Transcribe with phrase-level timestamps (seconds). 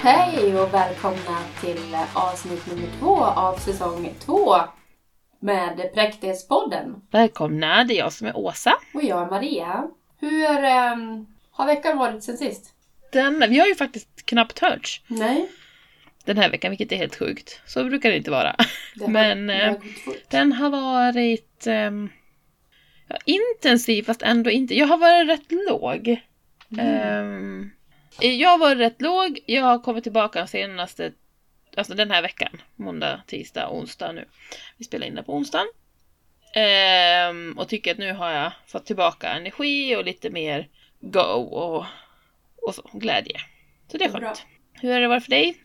[0.00, 4.56] Hej och välkomna till avsnitt nummer två av säsong två
[5.40, 7.02] med Präktighetspodden.
[7.10, 8.74] Välkomna, det är jag som är Åsa.
[8.94, 9.88] Och jag är Maria.
[10.20, 12.74] Hur ehm, har veckan varit sen sist?
[13.12, 15.48] Den, vi har ju faktiskt knappt hörts Nej.
[16.24, 17.60] den här veckan, vilket är helt sjukt.
[17.66, 18.56] Så brukar det inte vara.
[18.94, 19.74] Det Men, har eh.
[20.30, 21.66] Den har varit
[23.08, 24.74] ja, intensiv fast ändå inte.
[24.74, 26.20] Jag har varit rätt låg.
[26.78, 27.70] Ehm,
[28.20, 29.38] jag varit rätt låg.
[29.46, 31.12] Jag har kommit tillbaka senaste,
[31.76, 32.60] alltså den här veckan.
[32.76, 34.24] Måndag, tisdag, onsdag nu.
[34.76, 35.66] Vi spelar in det på onsdagen.
[36.54, 40.68] Ehm, och tycker att nu har jag fått tillbaka energi och lite mer
[41.00, 41.84] go och,
[42.62, 43.36] och så, glädje.
[43.92, 44.20] Så det är Bra.
[44.20, 44.42] skönt.
[44.72, 45.56] Hur har det varit för dig?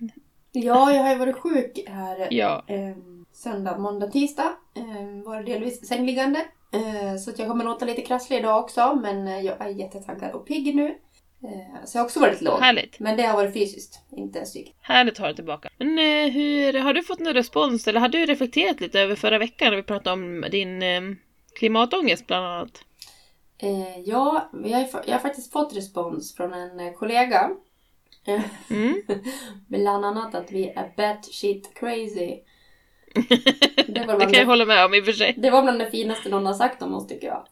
[0.52, 2.64] Ja, jag har ju varit sjuk här Ja.
[2.68, 4.54] ehm, söndag, måndag, tisdag.
[4.76, 6.46] Ehm, var delvis sängliggande.
[6.74, 10.32] Ehm, så att jag kommer låta lite krasslig idag också, men eh, jag är jättetaggad
[10.32, 10.96] och pigg nu.
[11.44, 12.60] Ehm, så jag har också varit låg.
[12.60, 13.00] Härligt.
[13.00, 14.78] Men det har varit fysiskt, inte psykiskt.
[14.82, 15.70] Härligt att ha dig tillbaka.
[15.78, 19.38] Men eh, hur, har du fått någon respons eller har du reflekterat lite över förra
[19.38, 21.02] veckan när vi pratade om din eh,
[21.56, 22.84] klimatångest bland annat?
[23.58, 27.52] Eh, ja, vi har, jag har faktiskt fått respons från en eh, kollega.
[28.26, 29.02] Eh, Mm.
[29.68, 32.40] Bland annat att vi är batshit crazy.
[33.88, 35.34] Det var, det kan jag hålla med om i och för sig.
[35.38, 37.46] det var bland det finaste någon har sagt om oss tycker jag.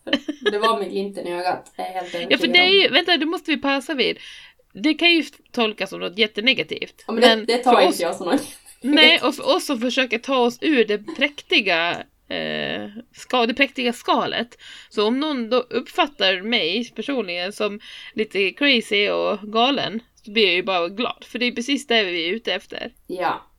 [0.51, 1.73] Det var med glimten i ögat.
[1.77, 4.19] Helt Ja för det är ju, vänta det måste vi pausa vid.
[4.73, 7.03] Det kan ju tolkas som något jättenegativt.
[7.07, 8.39] Ja, men det, det tar inte oss, jag som någon...
[8.81, 13.93] Nej, och för oss som försöker ta oss ur det präktiga eh, ska, det präktiga
[13.93, 14.57] skalet.
[14.89, 17.79] Så om någon då uppfattar mig personligen som
[18.13, 21.23] lite crazy och galen så blir jag ju bara glad.
[21.27, 22.93] För det är precis det vi är ute efter.
[23.07, 23.50] Ja.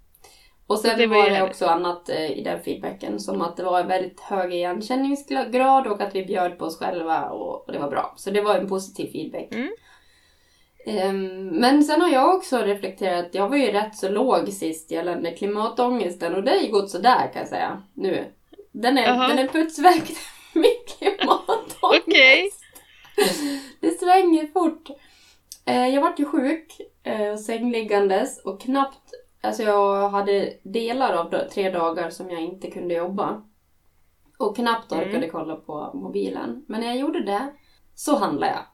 [0.66, 3.20] Och sen det var var det också annat eh, i den feedbacken.
[3.20, 7.30] Som att det var en väldigt hög igenkänningsgrad och att vi bjöd på oss själva
[7.30, 8.14] och, det var bra.
[8.16, 9.48] Så det var en positiv feedback.
[9.52, 9.70] Mm.
[10.86, 15.30] Ehm, men sen har jag också reflekterat, jag var ju rätt så låg sist gällande
[15.30, 18.24] klimatångesten och det har ju gått sådär kan jag säga nu.
[18.72, 19.28] Den är, Jaha.
[19.28, 20.11] den är putsväck,
[20.52, 21.78] min klimatångest.
[22.06, 22.51] Okej.
[23.80, 24.89] Det svänger fort.
[25.64, 29.02] Eh, jag vart ju sjuk eh, och sängliggandes och knappt,
[29.42, 33.42] alltså jag hade delar av tre dagar som jag inte kunde jobba.
[34.39, 35.08] Och knappt Mm.
[35.08, 36.64] orkade kolla på mobilen.
[36.69, 37.52] Men när jag gjorde det
[37.95, 38.64] så handlade jag.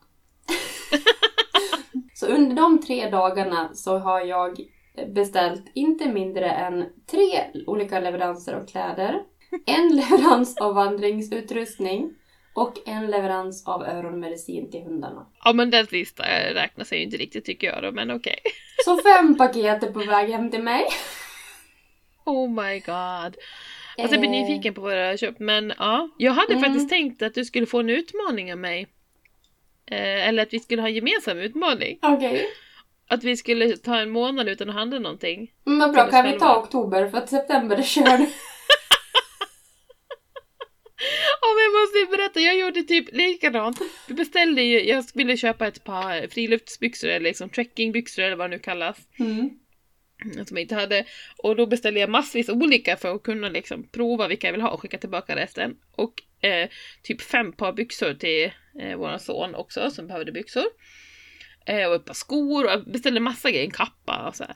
[2.15, 4.57] så under de tre dagarna så har jag
[5.15, 9.23] beställt inte mindre än tre olika leveranser av kläder.
[9.67, 12.15] En leverans av vandringsutrustning
[12.61, 15.27] och en leverans av öronmedicin till hundarna.
[15.45, 16.23] Ja men den sista
[16.55, 18.39] räknas ju inte riktigt tycker jag då, men okej.
[18.85, 20.85] Så fem paket är på väg hem till mig.
[22.25, 23.37] Oh my god.
[23.99, 26.09] Alltså jag blir Eh, nyfiken på vad du har köpt men ja.
[26.19, 26.65] Jag hade Mm.
[26.65, 28.87] faktiskt tänkt att du skulle få en utmaning av mig.
[29.91, 31.99] Eh, eller att vi skulle ha en gemensam utmaning.
[32.03, 32.47] Okej.
[33.09, 35.53] Att vi skulle ta en månad utan att handla någonting.
[35.65, 37.09] Men vad bra, kan vi ta oktober?
[37.09, 38.21] För att september är körd.
[41.41, 43.81] Ja men jag måste berätta, jag gjorde typ likadant.
[44.09, 48.57] Vi beställde ju, jag ville köpa ett par friluftsbyxor eller liksom trekkingbyxor eller vad det
[48.57, 48.99] nu kallas.
[49.19, 49.51] Mm.
[50.47, 51.05] Som jag inte hade.
[51.37, 54.71] Och då beställde jag massvis olika för att kunna liksom prova vilka jag vill ha
[54.71, 55.77] och skicka tillbaka resten.
[55.93, 56.15] Och
[56.49, 56.69] eh,
[57.03, 60.65] typ fem par byxor till eh, våran son också som behövde byxor.
[61.67, 64.55] Eh, och ett par skor och jag beställde massa grejer, en kappa och så här.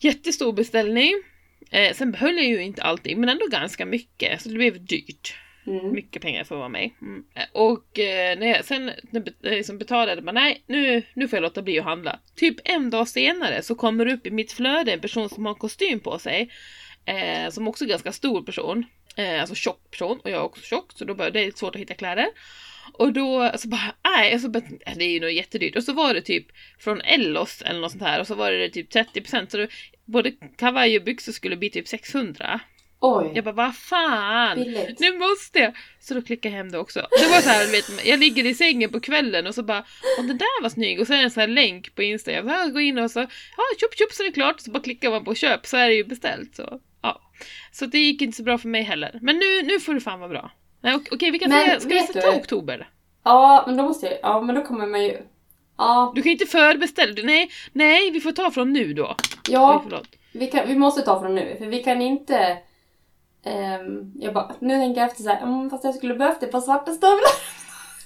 [0.00, 1.22] Jättestor beställning.
[1.70, 5.34] Eh, sen behöll jag ju inte allting men ändå ganska mycket så det blev dyrt.
[5.66, 5.92] Mm.
[5.92, 6.94] Mycket pengar för att vara mig.
[7.02, 7.24] Mm.
[7.52, 8.90] Och eh, när jag sen
[9.40, 12.20] liksom betalade, bara, nej nu, nu får jag låta bli att handla.
[12.36, 15.52] Typ en dag senare så kommer det upp i mitt flöde en person som har
[15.52, 16.50] en kostym på sig.
[17.04, 18.84] Eh, som också är ganska stor person.
[19.16, 21.74] Eh, alltså tjock person och jag är också tjock så då bara, det är svårt
[21.74, 22.26] att hitta kläder.
[22.92, 25.76] Och då så bara, nej, så bara, äh, det är ju nog jättedyrt.
[25.76, 26.46] Och så var det typ
[26.78, 29.68] från Ellos eller något sånt här och så var det typ 30% så det,
[30.04, 32.60] både kavaj och byxor skulle bli typ 600.
[33.04, 34.56] Oj, Jag bara, vad fan!
[34.58, 35.00] billigt.
[35.00, 35.72] Nu måste jag!
[36.00, 37.00] Så då klickade jag hem det också.
[37.20, 39.84] Det var så här, vet, jag ligger i sängen på kvällen och så bara
[40.18, 42.32] Åh den där var snygg och så är det en sån här länk på Insta.
[42.32, 43.18] Jag bara, går in och så
[43.56, 44.60] Ja, köp, köp så är det klart.
[44.60, 46.56] Så bara klickar man på köp så är det ju beställt.
[46.56, 47.20] Så, ja.
[47.72, 49.18] så det gick inte så bra för mig heller.
[49.22, 50.50] Men nu, nu får det fan vara bra.
[50.82, 52.88] Nej, ok- okej, vi kan Men säga, ska vi vet ta du- oktober?
[53.24, 54.18] Ja, men då måste jag...
[54.22, 55.18] Ja, men då kommer man ju...
[55.78, 57.14] Ja, Du kan ju inte förbeställa.
[57.22, 59.06] Nej, nej, vi får ta från nu då.
[59.08, 59.16] Oj,
[59.50, 60.08] ja förlåt.
[60.32, 61.54] vi, kan, vi måste ta från nu.
[61.58, 62.56] För vi kan inte...
[63.44, 66.52] ehm, jag bara, nu tänker jag efter så här, mm, fast jag skulle behövt ett
[66.52, 67.32] par svarta stövlar.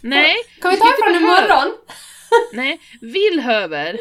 [0.00, 1.74] Nej, Kan vi ta det från imorgon?
[2.52, 3.98] nej, villhöver.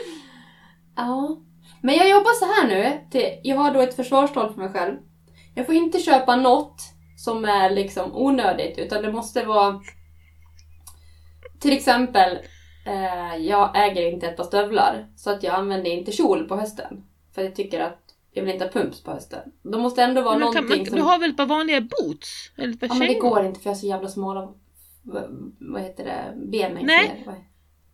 [0.95, 1.37] Ja.
[1.81, 3.07] Men jag jobbar så här nu.
[3.11, 4.95] Till, jag har då ett försvarstal för mig själv.
[5.55, 6.81] Jag får inte köpa något
[7.17, 9.81] som är liksom onödigt, utan det måste vara
[11.59, 12.37] till exempel
[12.85, 15.07] eh, jag äger inte ett par stövlar.
[15.15, 17.03] Så att jag använder inte kjol på hösten.
[17.35, 18.04] För jag tycker att
[18.35, 19.39] jag vill inte ha pumps på hösten.
[19.63, 20.95] De måste ändå vara Men någonting man, som...
[20.95, 22.51] Du har väl ett par vanliga boots?
[22.57, 24.53] Eller ett par Ja men det går inte för jag har så jävla smala...
[25.03, 26.33] Vad, vad heter det?
[26.51, 27.23] Ben längst Nej.
[27.25, 27.35] Vad-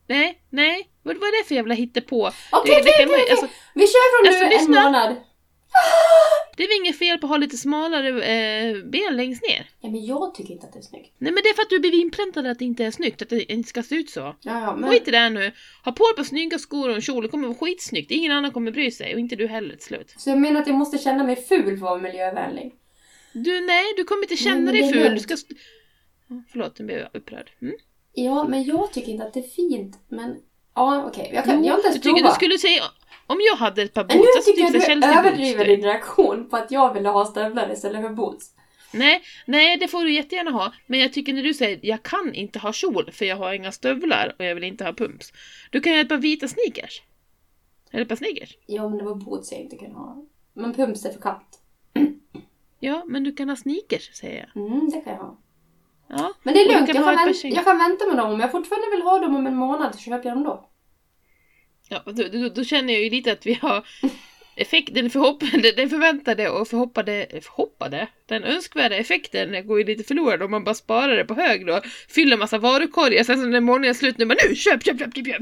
[0.07, 0.89] Nej, nej.
[1.03, 2.27] Vad, vad är det för jävla hittepå?
[2.51, 4.83] Okej, okej, okej, alltså- Vi kör från Alltså, nu en lyssna.
[4.83, 5.15] månad.
[6.61, 9.69] Det är väl inget fel på att ha lite smalare eh, ben längst ner?
[9.79, 11.13] Ja men jag tycker inte att det är snyggt.
[11.17, 13.29] Nej men det är för att du blev inpräntad att det inte är snyggt, att
[13.29, 14.19] det inte ska se ut så.
[14.19, 14.89] Ja, ja men...
[14.89, 15.51] Skit i det här nu.
[15.85, 18.11] Ha på dig på snygga skor och en kjol, det kommer vara skitsnyggt.
[18.11, 20.13] Ingen annan kommer bry sig och inte du heller till slut.
[20.17, 22.73] Så jag menar att jag måste känna mig ful för att vara miljövänlig.
[23.33, 25.13] Du, nej, du kommer inte känna dig ful.
[25.13, 25.35] Du ska...
[26.51, 27.51] Förlåt, nu blev jag upprörd.
[27.61, 27.75] Mm?
[28.13, 29.99] Ja, men jag tycker inte att det är fint.
[30.09, 30.35] Men
[30.75, 31.31] ja, okej.
[31.33, 32.31] Jag, kan- Jo, jag har inte du ens tycker provat.
[32.31, 32.83] du skulle säga...
[33.31, 36.57] Om jag hade ett par boots, alltså tycker jag typ du överdriver din reaktion på
[36.57, 38.55] att jag ville ha stövlar istället för boots.
[38.93, 40.73] Nej, nej, det får du jättegärna ha.
[40.87, 43.71] Men jag tycker när du säger jag kan inte ha kjol för jag har inga
[43.71, 45.33] stövlar och jag vill inte ha pumps.
[45.69, 47.01] Du kan ju ha ett par vita sneakers.
[47.91, 48.57] Eller ett par sneakers.
[48.65, 50.25] Ja, men det var boots jag inte kunde ha.
[50.53, 51.59] Men pumps är för kallt.
[52.79, 54.65] Ja, men du kan ha sneakers, säger jag.
[54.65, 55.37] Mm, det kan jag ha.
[56.07, 56.33] Ja.
[56.43, 57.55] Men det är lugnt, kan jag kan, ett par vänt, kängor.
[57.55, 58.31] jag kan vänta med dem.
[58.31, 60.70] Om jag fortfarande vill ha dem om en månad så köper jag dem då.
[61.91, 63.85] Ja, då, då, då känner jag ju lite att vi har
[64.55, 65.39] effekt, den, förhopp,
[65.75, 70.75] den förväntade och förhoppade, förhoppade, den önskvärda effekten går ju lite förlorad om man bara
[70.75, 74.25] sparar det på hög då, fyller massa varukorgar, sen så när månaden är slut nu
[74.25, 75.41] bara nu köp, köp, köp, köp, köp.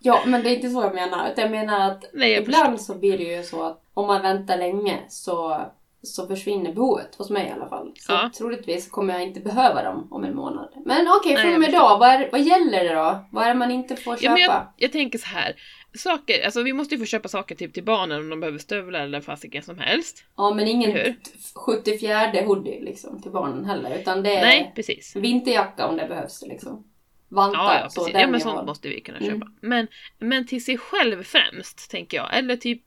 [0.00, 1.32] Ja, men det är inte så jag menar.
[1.36, 4.58] Jag menar att Nej, jag ibland så blir det ju så att om man väntar
[4.58, 5.66] länge så,
[6.02, 7.14] så försvinner behovet.
[7.14, 7.92] Hos mig i alla fall.
[7.98, 8.30] Så Ja.
[8.38, 10.72] troligtvis kommer jag inte behöva dem om en månad.
[10.84, 11.98] Men okej, Nej, från och med idag.
[11.98, 13.24] Vad, är, vad gäller det då?
[13.32, 14.32] Vad är det man inte får Ja, köpa?
[14.32, 15.56] men jag, jag tänker så här.
[15.94, 19.00] Saker, alltså vi måste ju få köpa saker typ till barnen om de behöver stövlar
[19.00, 20.24] eller fasiken som helst.
[20.36, 21.16] Ja, men ingen Eller hur?
[21.54, 23.98] 74 hoodie liksom till barnen heller.
[23.98, 25.16] Utan det är Nej, precis.
[25.16, 26.84] vinterjacka om det behövs liksom.
[27.28, 28.66] Vantar, Ja, ja, så Ja, men sånt har.
[28.66, 29.30] måste vi kunna Mm.
[29.32, 29.52] köpa.
[29.60, 29.86] Men,
[30.18, 32.36] men till sig själv främst, tänker jag.
[32.38, 32.82] Eller typ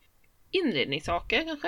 [0.52, 1.68] inredningssaker kanske?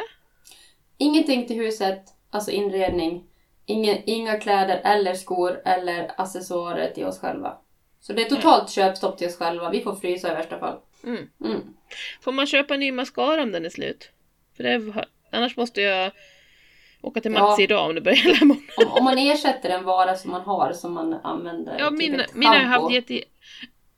[1.02, 3.24] Ingenting till huset, alltså inredning.
[3.66, 7.58] Ingen, inga kläder eller skor eller accessoarer till oss själva.
[8.00, 9.70] Så det är totalt köpstopp till oss själva.
[9.70, 10.78] Vi får frysa i värsta fall.
[11.04, 11.30] Mm.
[11.46, 11.62] Mm.
[12.22, 14.10] Får man köpa ny mascara om den är slut?
[14.58, 16.12] För det, annars måste jag
[17.02, 17.64] åka till Mats Ja.
[17.64, 18.64] idag om det börjar gälla imorgon.
[18.78, 21.76] Om, om man ersätter en vara som man har som man använder.
[21.80, 23.22] Ja, typ min, ett mina har jag haft jätte...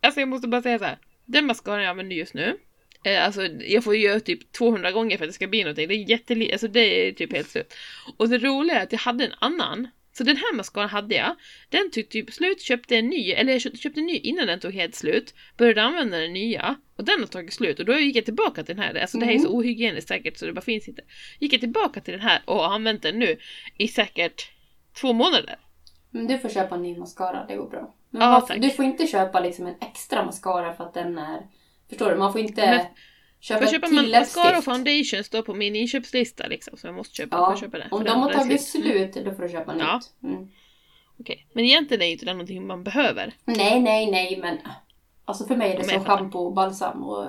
[0.01, 0.97] Alltså jag måste bara säga så här.
[1.25, 2.57] Den mascaran jag använder just nu.
[3.03, 5.87] Eh, alltså jag får göra typ 200 gånger för att det ska bli någonting.
[5.87, 6.51] Det är jätteli...
[6.51, 7.73] Alltså det är typ helt slut.
[8.17, 9.87] Och det roliga är att jag hade en annan.
[10.17, 11.35] Så den här mascaran hade jag.
[11.69, 14.73] Den tog typ slut, köpte en ny, eller jag köpte, en ny innan den tog
[14.73, 15.33] helt slut.
[15.57, 16.75] Började använda den nya.
[16.97, 17.79] Och den har tagit slut.
[17.79, 18.95] Och då gick jag tillbaka till den här.
[19.01, 19.57] Alltså det här är så Mm.
[19.59, 21.01] ohygieniskt säkert så det bara finns inte.
[21.39, 23.37] Gick jag tillbaka till den här och har använt den nu
[23.77, 24.51] i säkert
[25.01, 25.55] två månader.
[26.09, 27.95] Men du får köpa en ny mascara, det går bra.
[28.09, 28.61] Men Ja, tack.
[28.61, 31.41] du får inte köpa liksom en extra mascara för att den är...
[31.93, 32.15] Förstår du?
[32.17, 32.85] Man får inte Men-
[33.39, 34.65] köpa ett köpa till ma- mascara och läppstift.
[34.65, 37.87] foundation står på min inköpslista liksom, så jag måste köpa, Ja, jag köpa det.
[37.91, 38.83] om de har tagit slut.
[38.83, 39.95] slut, då får du köpa Ja.
[39.95, 40.33] nytt.
[40.33, 40.47] Mm.
[41.19, 43.33] Okej, men egentligen är inte det någonting man behöver.
[43.45, 44.57] Nej, nej, nej, men...
[45.25, 47.27] Alltså för mig är det som schampo, balsam och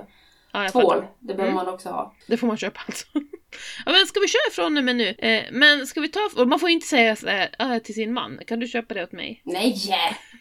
[0.52, 1.04] Ja, tvål.
[1.20, 1.64] Det behöver Mm.
[1.64, 2.14] man också ha.
[2.28, 3.06] Det får man köpa alltså.
[3.86, 5.08] Ja, men ska vi köra från och med nu?
[5.08, 8.40] Eh, men ska vi ta, och man får inte säga sådär äh, till sin man,
[8.46, 9.42] kan du köpa det åt mig?
[9.44, 9.76] Nej!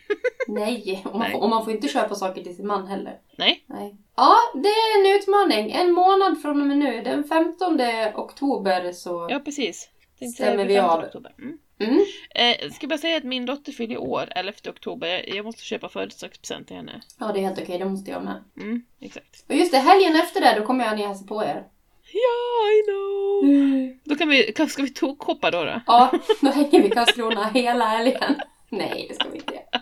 [0.47, 1.01] nej!
[1.05, 1.31] Och man, Nej.
[1.31, 3.17] Får, och man får inte köpa saker till sin man heller.
[3.37, 3.63] Nej?
[3.67, 3.95] Nej.
[4.15, 5.71] Ja, det är en utmaning.
[5.71, 7.01] En månad från och med nu.
[7.01, 7.81] Den 15
[8.15, 9.27] oktober så...
[9.29, 9.89] Ja, precis.
[10.35, 11.03] Stämmer vi 15 av.
[11.05, 11.33] Oktober.
[11.37, 11.57] Mm.
[11.79, 12.05] Mm.
[12.35, 15.35] Eh, ska bara säga att min dotter fyller år 11 oktober.
[15.35, 17.01] Jag, måste köpa födelsedagspresent till henne.
[17.19, 17.79] Ja, det är helt okej.
[17.79, 18.43] Det måste jag med.
[18.57, 19.45] Mm, exakt.
[19.49, 21.63] Och just det, helgen efter det, då kommer jag ner och hälsa på er.
[22.11, 23.97] Ja, I know!
[24.03, 25.81] Då kan vi, ska vi tokhoppa då då?
[25.87, 28.35] Ja, då hänger vi Karlskrona hela helgen.
[28.69, 29.81] Nej, det ska vi inte göra.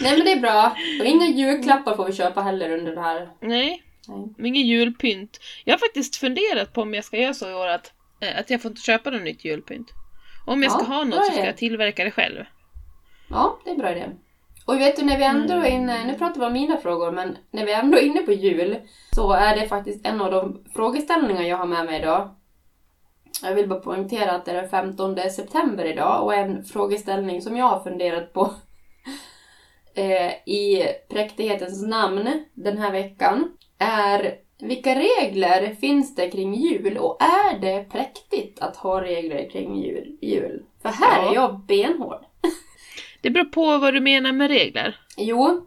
[0.00, 0.76] Nej, men det är bra.
[1.00, 3.28] Och inga julklappar får vi köpa heller under det här.
[3.40, 4.48] Nej, Nej.
[4.48, 5.40] ingen julpynt.
[5.64, 8.50] Jag har faktiskt funderat på om jag ska göra så i år att, eh, att
[8.50, 9.88] jag får inte köpa något nytt julpynt.
[10.46, 12.44] Om jag ska Ja, ha bra något så ska jag tillverka det själv.
[13.30, 14.04] Ja, det är en bra idé.
[14.66, 17.36] Och vet du, när vi ändå är inne, nu pratar vi om mina frågor, men
[17.50, 18.76] när vi ändå är inne på jul
[19.14, 22.34] så är det faktiskt en av de frågeställningar jag har med mig idag.
[23.42, 27.56] Jag vill bara poängtera att det är den 15 september idag och en frågeställning som
[27.56, 28.50] jag har funderat på
[29.94, 37.22] eh, i präktighetens namn den här veckan är vilka regler finns det kring jul och
[37.22, 40.18] är det präktigt att ha regler kring jul?
[40.22, 40.62] jul?
[40.82, 41.30] För här Ja.
[41.30, 42.24] är jag benhård.
[43.24, 45.00] Det beror på vad du menar med regler.
[45.16, 45.66] Jo,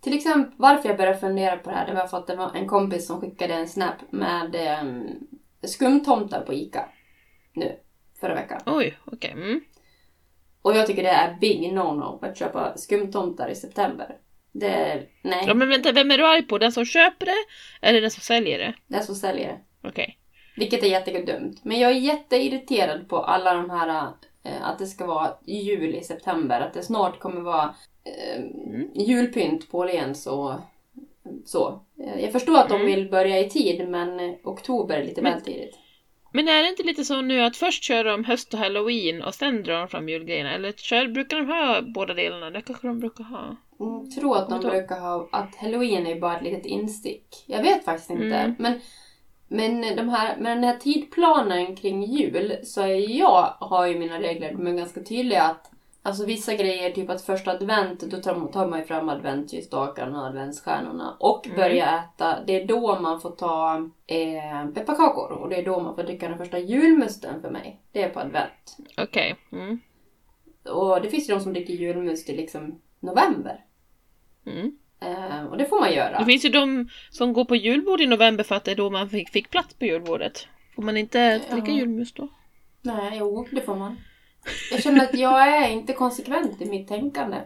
[0.00, 2.54] till exempel varför jag började fundera på det här, det var för att det var
[2.54, 5.06] en kompis som skickade en snap med um,
[5.62, 6.88] skumtomtar på ICA.
[7.52, 7.76] Nu,
[8.20, 8.60] förra veckan.
[8.66, 9.30] Oj, okej.
[9.30, 9.60] Mm.
[10.62, 14.16] Och jag tycker det är big no-no att köpa skumtomtar i september.
[14.52, 16.58] Det, nej, Ja men vänta, vem är du arg på?
[16.58, 17.44] Den som köper det?
[17.88, 18.96] Eller den som säljer det?
[18.96, 19.88] är så säljer det.
[19.88, 20.18] Okej.
[20.56, 21.64] Vilket är jättedumt.
[21.64, 24.12] Men jag är jätteirriterad på alla de här
[24.62, 26.60] att det ska vara jul i september.
[26.60, 27.74] Att det snart kommer vara
[28.04, 28.44] eh,
[29.08, 30.52] julpynt på Åhléns och
[31.44, 31.80] så.
[32.04, 32.86] Eh, Jag förstår att de Mm.
[32.86, 35.78] vill börja i tid men eh, oktober är lite Men- väl tidigt.
[36.32, 39.34] Men är det inte lite så nu att först kör de höst och halloween och
[39.34, 40.54] sen drar de fram julgrejerna?
[40.54, 42.50] Eller kör, brukar de ha båda delarna?
[42.50, 43.56] Det kanske de brukar ha.
[43.80, 47.44] Mm, tror att de brukar ha att halloween är bara ett litet instick.
[47.46, 48.24] Jag vet faktiskt inte.
[48.36, 48.54] Mm.
[48.58, 48.80] Men,
[49.48, 54.20] men de här, med den här tidplanen kring jul så är jag har ju mina
[54.20, 55.70] regler, de är ganska tydliga att
[56.02, 60.20] Alltså vissa grejer, typ att första advent, då tar man, tar man ju fram adventsljusstakarna
[60.20, 61.56] och adventsstjärnorna och Mm.
[61.56, 62.44] börjar äta.
[62.46, 66.28] Det är då man får ta eh, pepparkakor och det är då man får dricka
[66.28, 67.80] den första julmusten för mig.
[67.92, 68.76] Det är på advent.
[68.98, 69.36] Okej.
[69.52, 69.80] Mm.
[70.64, 73.64] Och det finns ju de som dricker julmust i liksom november.
[74.46, 74.78] Mm.
[75.00, 76.18] Eh, och det får man göra.
[76.18, 78.90] Det finns ju de som går på julbord i november för att det är då
[78.90, 80.46] man fick, fick plats på julbordet.
[80.74, 81.76] Får man inte dricka Ja.
[81.76, 82.28] julmust då?
[82.82, 83.96] Nej, jo, det får man.
[84.70, 87.36] Jag känner att jag är inte konsekvent i mitt tänkande.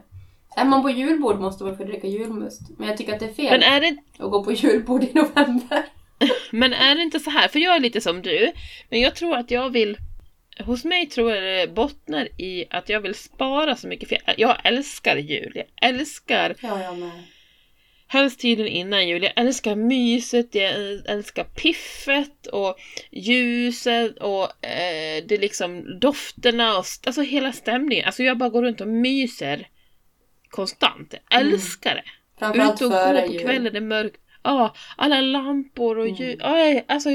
[0.57, 2.61] Är man på julbord måste man få dricka julmust.
[2.79, 5.11] Men jag tycker att det är fel Men är, det, att gå på julbord i
[5.15, 5.85] november.
[6.51, 8.53] men är det inte så här, för jag är lite som du,
[8.91, 9.97] men jag tror att jag vill
[10.59, 14.39] Hos mig tror jag det bottnar i att jag vill spara så mycket, för jag,
[14.39, 15.53] jag älskar jul.
[15.55, 17.11] Jag älskar Ja, jag med.
[18.12, 19.23] Helst tiden innan jul.
[19.23, 20.73] Jag älskar myset, jag
[21.07, 22.76] älskar piffet och
[23.11, 28.04] ljuset och eh, det liksom dofterna och alltså hela stämningen.
[28.07, 29.69] Alltså jag bara går runt och myser
[30.49, 31.14] konstant.
[31.31, 31.54] Jag Mm.
[31.54, 32.02] älskar det.
[32.38, 34.21] Framförallt Ut och gå på kvällen, det är mörkt.
[34.42, 36.16] Ja, alla lampor och Mm.
[36.23, 36.37] ljus.
[36.40, 37.11] Ja, alltså,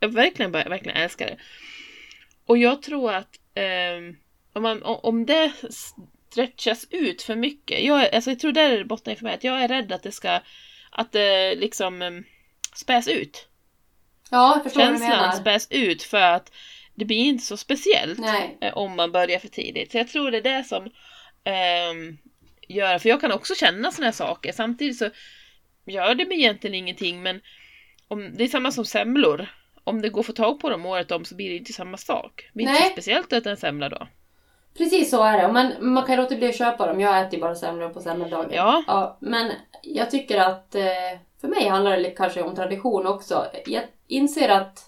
[0.00, 1.36] jag, verkligen, verkligen älskar det.
[2.46, 4.16] Och jag tror att ehm,
[4.52, 5.52] om, man, om det
[6.30, 7.84] stretchas ut för mycket.
[7.84, 9.34] Jag, alltså, jag tror där är det bottnar för mig.
[9.34, 10.40] Att jag är rädd att det ska,
[10.90, 12.24] att det liksom um,
[12.74, 13.48] späs ut.
[14.30, 15.32] Ja, jag förstår vad du Känslan menar.
[15.32, 16.52] späs ut för att
[16.94, 18.58] det blir inte så speciellt Nej.
[18.60, 19.92] eh, om man börjar för tidigt.
[19.92, 20.90] Så jag tror det är det som
[21.44, 22.18] ehm,
[22.68, 24.52] gör, för jag kan också känna såna här saker.
[24.52, 25.10] Samtidigt så
[25.86, 27.40] gör det mig egentligen ingenting men
[28.08, 29.46] om, det är samma som semlor.
[29.84, 31.96] Om det går att få tag på dem året om så blir det inte samma
[31.96, 32.42] sak.
[32.46, 32.88] Det blir inte Nej.
[32.88, 34.08] så speciellt att äta en semla då.
[34.78, 35.52] Precis så är det.
[35.52, 37.00] Men man kan låta bli att köpa dem.
[37.00, 38.50] Jag äter ju bara semlor på semmeldagen.
[38.52, 38.84] Ja.
[38.86, 39.16] ja.
[39.20, 40.82] Men jag tycker att eh,
[41.40, 43.46] för mig handlar det kanske om tradition också.
[43.66, 44.78] Jag inser att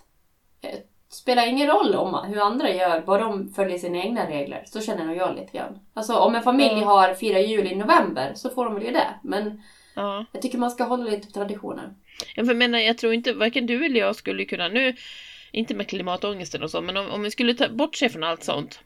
[0.62, 0.71] eh,
[1.09, 4.62] det spelar ingen roll om hur andra gör, bara de följer sina egna regler.
[4.67, 5.79] Så känner nog jag lite grann.
[5.95, 6.85] Alltså om en familj Ja.
[6.87, 9.09] har firar jul i november så får de väl göra det.
[9.23, 9.62] Men
[9.95, 10.25] Ja.
[10.33, 11.95] jag tycker man ska hålla lite på traditionen.
[12.35, 14.97] Jag menar, jag tror inte, varken du eller jag skulle kunna nu,
[15.53, 18.45] inte med klimatångesten och så, men om, om vi skulle ta bort sig från allt
[18.45, 18.81] sånt.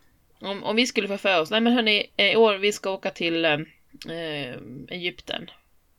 [0.47, 2.91] Om, om vi skulle få för oss, nej men hörni, eh, i år vi ska
[2.91, 3.53] åka till eh,
[4.09, 4.57] eh,
[4.88, 5.47] Egypten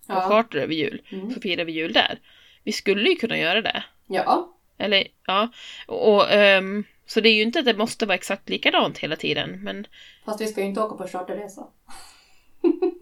[0.07, 0.21] på Ja.
[0.29, 1.31] charter över jul, Mm.
[1.33, 2.19] så firar vi jul där.
[2.63, 3.83] Vi skulle ju kunna göra det.
[4.07, 4.53] Ja.
[4.77, 5.49] Eller, ja.
[5.87, 9.63] Och, ehm, så det är ju inte att det måste vara exakt likadant hela tiden,
[9.63, 9.87] men
[10.25, 11.67] Fast vi ska ju inte åka på charterresa.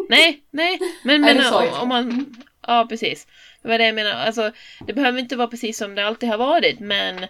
[0.10, 2.36] Nej, nej, men, men om, om man...
[2.68, 3.28] Ja, precis.
[3.62, 4.12] Det var det jag menar.
[4.12, 4.52] Alltså,
[4.88, 7.26] det behöver inte vara precis som det alltid har varit, men...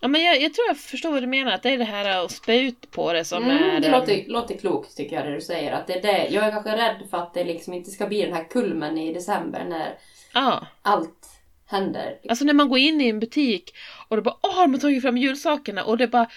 [0.00, 2.24] Ja, men jag, jag tror jag förstår vad du menar, att det är det här
[2.24, 3.50] att spä ut på det som är...
[3.50, 5.72] Mm, det ehm, låter, låter klokt tycker jag det du säger.
[5.72, 6.28] Att det är det.
[6.30, 9.12] Jag är kanske rädd för att det liksom inte ska bli den här kulmen i
[9.12, 9.94] december när
[10.34, 10.66] Ja.
[10.82, 12.18] allt händer.
[12.28, 13.74] Alltså när man går in i en butik
[14.08, 16.28] och det bara åh, de har tagit fram julsakerna och det bara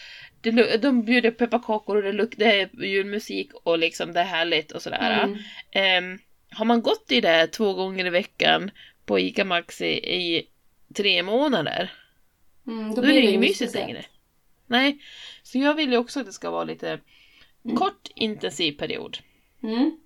[0.41, 5.23] det, de bjuder pepparkakor och det, är julmusik och liksom det är härligt och sådär.
[5.23, 5.37] Mm.
[5.71, 6.19] Ehm,
[6.51, 8.71] har man gått i det två gånger i veckan
[9.05, 10.47] på ICA Maxi i
[10.95, 11.91] tre månader
[12.67, 14.05] Mm, Då, är det ju mysigt längre.
[14.67, 15.01] Nej,
[15.43, 16.99] så jag vill ju också att det ska vara lite
[17.65, 17.77] Mm.
[17.77, 19.17] kort intensiv period.
[19.63, 19.97] Mm.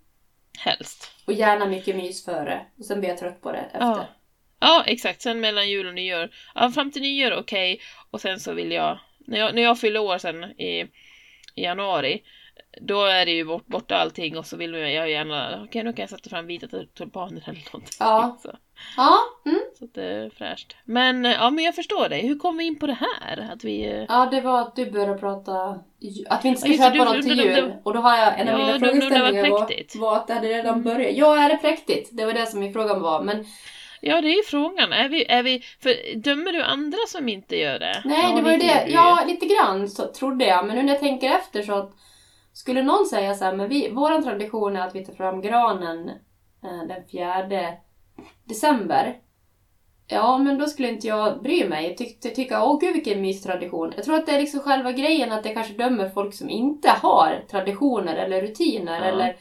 [0.59, 1.11] Helst.
[1.25, 2.65] Och gärna mycket mys före.
[2.79, 3.79] Och sen blir jag trött på det efter.
[3.79, 4.07] Ja.
[4.59, 5.21] Ja, exakt.
[5.21, 6.29] Sen mellan jul och nyår.
[6.55, 7.81] Ja, fram till nyår okej.
[8.11, 10.79] Och sen så vill jag när, jag, när jag fyller år sen i,
[11.55, 12.23] i januari,
[12.81, 16.03] då är det ju bort, borta allting och så vill jag, gärna, okej nu kan
[16.03, 17.97] jag sätta fram vita tul- tulpaner eller någonting.
[17.99, 18.37] Ja.
[18.41, 18.51] Så,
[18.97, 19.59] Ja, mm.
[19.79, 20.75] så att det är fräscht.
[20.85, 22.27] Men, ja men jag förstår dig.
[22.27, 23.49] Hur kom vi in på det här?
[23.53, 23.85] Att vi...
[23.85, 25.53] eh, ja, det var att du började prata
[26.29, 27.73] att vi inte ska Ja, köpa något till jul.
[27.83, 30.73] Och då har jag en av Ja, mina frågeställningar var, var att det hade redan
[30.73, 30.83] Mm.
[30.83, 31.11] börjat.
[31.17, 32.09] Ja, är det präktigt?
[32.11, 33.21] Det var det som min fråga var.
[33.23, 33.45] Men
[34.01, 34.93] Ja, det är ju frågan.
[34.93, 38.01] Är vi, är vi, för dömer du andra som inte gör det?
[38.05, 38.85] Nej, det var ju det.
[38.87, 40.65] Ja, lite grann så trodde jag.
[40.65, 41.91] Men nu när jag tänker efter så att
[42.55, 46.09] skulle någon säga så här, men vi, våran tradition är att vi tar fram granen
[46.63, 47.77] eh, den fjärde
[48.43, 49.17] december.
[50.07, 51.95] Ja, men då skulle inte jag bry mig.
[51.95, 53.93] Ty ty tycka, åh gud vilken mystradition.
[53.95, 56.89] Jag tror att det är liksom själva grejen att det kanske dömer folk som inte
[56.89, 59.05] har traditioner eller rutiner Ja.
[59.05, 59.35] eller...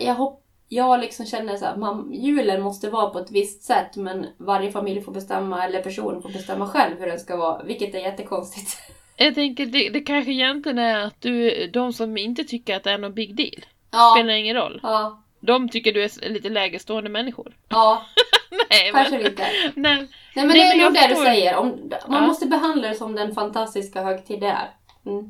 [0.00, 3.96] Jag, hopp, jag liksom känner så här, man, julen måste vara på ett visst sätt
[3.96, 7.94] men varje familj får bestämma, eller person får bestämma själv hur den ska vara, vilket
[7.94, 8.78] är jättekonstigt.
[9.16, 12.90] Jag tänker det, det kanske egentligen är att du, de som inte tycker att det
[12.90, 14.80] är någon big deal, Ja, spelar ingen roll.
[14.82, 17.56] ja, De tycker du är lite lägre stående människor.
[17.68, 18.02] ja,
[18.70, 19.42] Nej, kanske men, lite.
[19.74, 21.56] nej, Nej men Nej, det är nog det du säger.
[21.56, 21.68] Om,
[22.08, 22.26] man Ja.
[22.26, 24.70] måste behandla det som den fantastiska högtid det är.
[25.06, 25.22] Mm.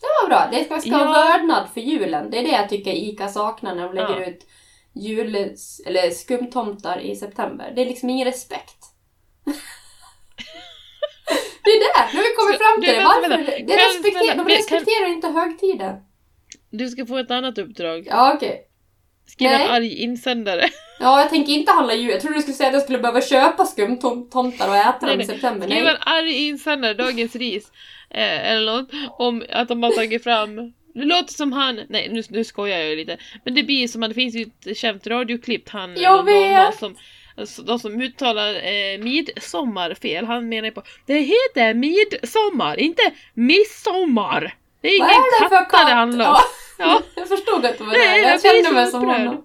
[0.00, 0.48] Det var bra.
[0.52, 1.04] Det ska, ska Ja.
[1.12, 2.30] vördnad för julen.
[2.30, 4.26] Det är det jag tycker ICA saknar när de lägger Ja.
[4.26, 4.46] ut
[4.92, 5.34] jul,
[5.86, 7.72] eller skumtomtar i september.
[7.76, 8.76] Det är liksom ingen respekt.
[11.66, 12.12] det är det!
[12.12, 13.04] Nu har vi kommit fram till det.
[13.04, 13.28] Varför?
[13.68, 15.94] Det respekterar, de respekterar inte högtiden.
[16.70, 18.06] Du ska få ett annat uppdrag.
[18.10, 18.62] Ja, okej.
[19.26, 19.64] Skriva Nej.
[19.64, 20.68] en arg insändare.
[21.00, 22.10] Ja, jag tänker inte handla jul.
[22.10, 25.16] Jag trodde du skulle säga att jag skulle behöva köpa skumtomtar och äta dem i
[25.16, 25.26] nej.
[25.26, 25.66] september.
[25.68, 27.72] Skriva en arg insändare, Dagens Ris.
[28.10, 28.90] Eh, eller något.
[29.18, 32.88] Om att de har tagit fram det låter som han, nej nu, nu skojar jag
[32.90, 33.16] ju lite.
[33.44, 36.78] Men det blir som att det finns ju ett känt radioklipp, han Jag någon vet.
[36.78, 36.96] som
[37.38, 43.02] alltså, de som uttalar eh, midsommar fel, han menar ju på Det heter midsommar, inte
[43.34, 44.54] midsommar!
[44.80, 46.34] Det är Vad ingen är det för katta det handlar om.
[46.34, 46.40] Ja.
[46.78, 47.02] Ja.
[47.14, 48.28] Jag förstod att det var Nej, det.
[48.28, 49.44] jag kände mig som honom.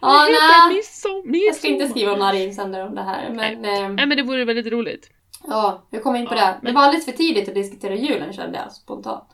[0.00, 0.32] Ja, det nej.
[0.32, 1.46] heter midsom, midsommar.
[1.46, 3.30] Jag ska inte skriva någon arg insändare om det här.
[3.30, 5.10] Men eh, Nej men det vore väldigt roligt.
[5.48, 6.46] ja, jag kom in på Ja, det.
[6.46, 9.24] Det men- var alldeles för tidigt att diskutera julen kände jag spontant.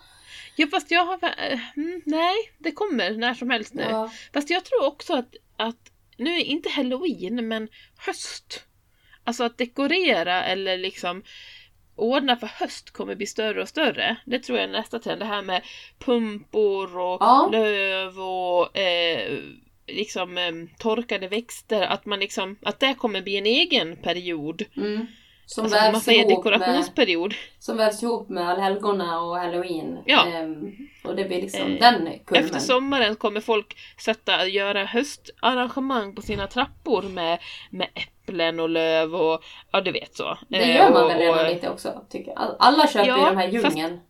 [0.57, 1.14] Ja fast jag har...
[1.25, 3.87] eh, Mm, nej, det kommer när som helst nu.
[3.90, 4.11] Ja.
[4.35, 5.76] Fast jag tror också att, att
[6.16, 7.69] nu är inte halloween men
[8.07, 8.64] höst.
[9.25, 11.23] Alltså att dekorera eller liksom
[11.97, 14.16] ordna för höst kommer bli större och större.
[14.26, 15.21] Det tror jag är nästa trend.
[15.21, 15.62] Det här med
[15.99, 17.49] pumpor och Ja.
[17.52, 19.38] löv och eh,
[19.87, 21.83] liksom eh, torkade växter.
[21.83, 24.62] Att man liksom, att det kommer bli en egen period.
[24.76, 25.07] Mm.
[25.54, 27.35] Som, Alltså, man vävs säger ihop med, dekorationsperiod.
[27.59, 29.99] som vävs ihop med allhelgona och halloween.
[30.06, 30.26] Ja.
[30.26, 30.73] Ehm,
[31.04, 32.44] och det blir liksom Eh, den kulmen.
[32.44, 37.38] Efter sommaren kommer folk sätta, göra höstarrangemang på sina trappor med,
[37.71, 40.38] med äpplen och löv och ja du vet så.
[40.49, 42.38] Det Eh, gör man och- väl redan och- lite också, tycker jag.
[42.38, 44.00] All- Alla köper Ja, ju de här djungeln.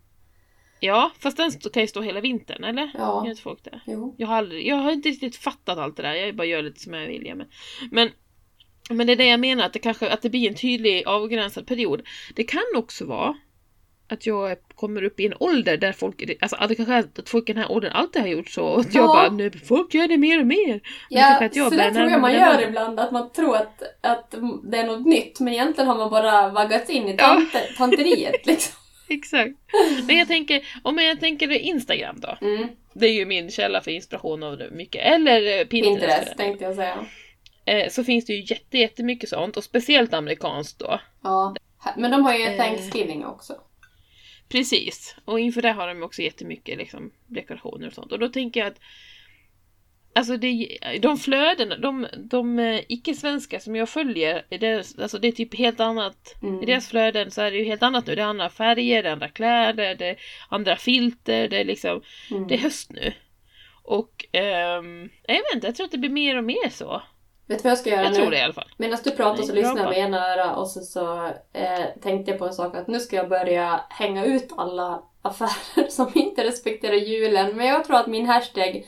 [0.80, 2.90] Ja, fast den kan ju stå hela vintern eller?
[2.94, 3.22] Ja.
[3.24, 3.80] Gör inte folk det?
[3.86, 4.14] Jo.
[4.18, 6.80] Jag har, aldrig, jag har inte riktigt fattat allt det där, jag bara gör lite
[6.80, 7.34] som jag vill.
[7.90, 8.10] men,
[8.92, 11.66] men det är det jag menar, att det kanske att det blir en tydlig avgränsad
[11.66, 12.02] period.
[12.34, 13.34] Det kan också vara
[14.08, 17.28] att jag kommer upp i en ålder där folk, alltså att det kanske är att
[17.28, 19.06] folk i den här åldern alltid har gjort så och att jag Ja.
[19.06, 20.80] bara, nu folk gör det mer och mer.
[21.08, 23.56] Ja, kanske att jag så det tror jag man gör den ibland, att man tror
[23.56, 24.34] att, att
[24.70, 27.24] det är något nytt men egentligen har man bara vaggats in i Ja.
[27.24, 28.74] tante, tanteriet liksom.
[29.08, 29.54] Exakt.
[30.06, 32.36] Men jag tänker, om jag tänker Instagram då.
[32.46, 32.68] Mm.
[32.94, 35.02] Det är ju min källa för inspiration av mycket.
[35.04, 36.00] Eller Pinterest.
[36.00, 37.06] Pinterest tänkte jag säga.
[37.64, 41.00] Eh, så finns det ju jätte, jättemycket sånt och speciellt amerikanskt då.
[41.22, 41.54] Ja.
[41.96, 42.56] Men de har ju Eh.
[42.56, 43.54] Thanksgiving också.
[44.48, 45.16] Precis.
[45.24, 48.12] Och inför det har de också jättemycket liksom, dekorationer och sånt.
[48.12, 48.78] Och då tänker jag att
[50.14, 55.32] Alltså det, de flödena, de, de eh, icke-svenska som jag följer, det, alltså det är
[55.32, 56.42] typ helt annat.
[56.42, 56.62] Mm.
[56.62, 58.14] I deras flöden så är det ju helt annat nu.
[58.14, 60.16] Det är andra färger, det är andra kläder, det är
[60.48, 62.48] andra filter, det är liksom, Mm.
[62.48, 63.12] det är höst nu.
[63.82, 67.02] Och ehm, jag vet inte, jag tror att det blir mer och mer så.
[67.46, 68.16] Vet du vad jag ska göra Jag nu?
[68.16, 68.72] tror det i alla fall.
[68.76, 72.38] Medan du pratar så lyssnar jag med ena öra och så, så eh, tänkte jag
[72.38, 76.94] på en sak att nu ska jag börja hänga ut alla affärer som inte respekterar
[76.94, 77.56] julen.
[77.56, 78.86] Men jag tror att min hashtag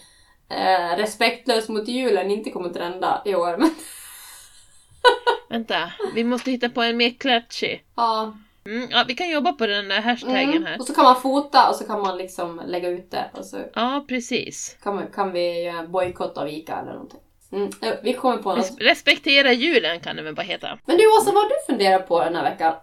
[0.49, 3.57] eh, respektlös mot julen inte kommer trenda i år.
[3.57, 3.75] Men,
[5.49, 7.85] Vänta, vi måste hitta på en mer klatschig.
[7.95, 8.35] ja,
[8.67, 10.65] Mm, ja, vi kan jobba på den där hashtaggen mm.
[10.65, 10.81] här.
[10.81, 13.31] Och så kan man fota och så kan man liksom lägga ut det.
[13.33, 14.77] Och så Ja, precis.
[14.83, 17.21] kan, man, kan vi göra en bojkott av ICA eller någonting.
[17.55, 17.71] Mm.
[17.83, 18.59] eh, Vi kommer på något.
[18.71, 20.79] Res- respektera julen kan det väl bara heta.
[20.87, 22.75] Men du Åsa, vad har du funderat på den här veckan?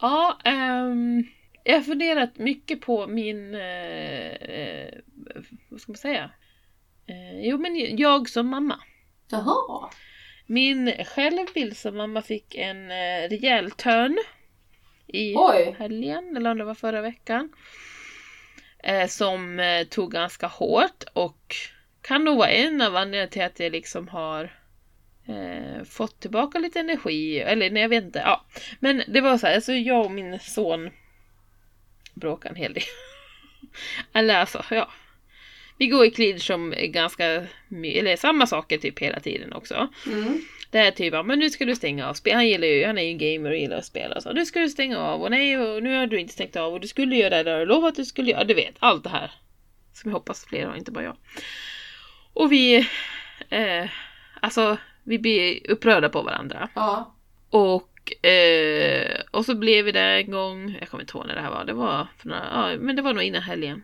[0.00, 1.24] Ja, ehm,
[1.64, 3.54] jag har funderat mycket på min...
[3.54, 4.88] Eh,
[5.70, 6.30] vad ska man säga?
[7.08, 8.80] Eh, jo, men jag som mamma.
[9.30, 9.90] Jaha.
[10.46, 14.18] Min självbild som mamma fick en eh, rejäl törn
[15.06, 15.76] i Oj.
[15.78, 17.52] helgen, eller om det var förra veckan.
[18.82, 19.60] Eh, som
[19.90, 21.56] tog ganska hårt och
[22.06, 24.44] kan nog vara en av anledningarna till att jag liksom har
[25.28, 28.46] eh, fått tillbaka lite energi, eller nej jag vet inte, ja.
[28.80, 30.90] Men det var så här, alltså jag och min son
[32.14, 32.82] bråkade en hel del.
[34.12, 34.90] eller alltså, ja.
[35.78, 39.88] Vi går i clinch som är ganska, my- eller samma saker typ hela tiden också.
[40.06, 40.40] Mm.
[40.70, 42.34] Det är typ, men nu ska du stänga av spel.
[42.34, 44.20] Han gillar ju, han är ju en gamer och gillar att spela.
[44.20, 46.72] Så, nu ska du stänga av och nej, och nu har du inte stängt av
[46.72, 48.44] och du skulle göra det där och lovat att du skulle göra.
[48.44, 49.30] Du vet, allt det här.
[49.92, 51.16] Som jag hoppas fler har, inte bara jag.
[52.36, 52.76] Och vi,
[53.48, 53.90] eh,
[54.40, 56.68] alltså, vi blir upprörda på varandra.
[56.74, 57.14] Ja.
[57.50, 61.40] Och eh, och så blev vi där en gång, jag kommer inte ihåg när det
[61.40, 63.82] här var, det var, för några, ja, men det var nog innan helgen.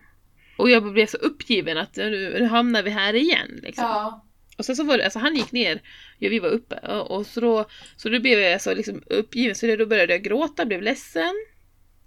[0.57, 3.59] Och jag blev så uppgiven att nu, nu hamnar vi här igen.
[3.63, 3.83] Liksom.
[3.83, 4.25] Ja.
[4.57, 5.81] Och sen så var det, alltså han gick ner,
[6.19, 9.75] ja, vi var uppe och, så då, så då blev jag så liksom uppgiven så
[9.75, 11.33] då började jag gråta, blev ledsen.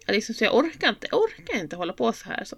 [0.09, 2.57] Liksom, så jag orkar inte, orkar inte hålla på så här så.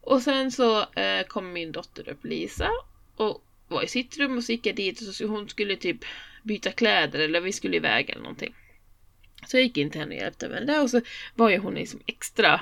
[0.00, 2.70] Och sen så eh, kom min dotter upp, Lisa,
[3.16, 6.04] och var i sitt rum och så gick jag dit och så hon skulle typ
[6.42, 8.54] byta kläder eller vi skulle iväg eller någonting.
[9.46, 11.00] Så jag gick in till henne och hjälpte henne där och så
[11.34, 12.60] var ju hon liksom extra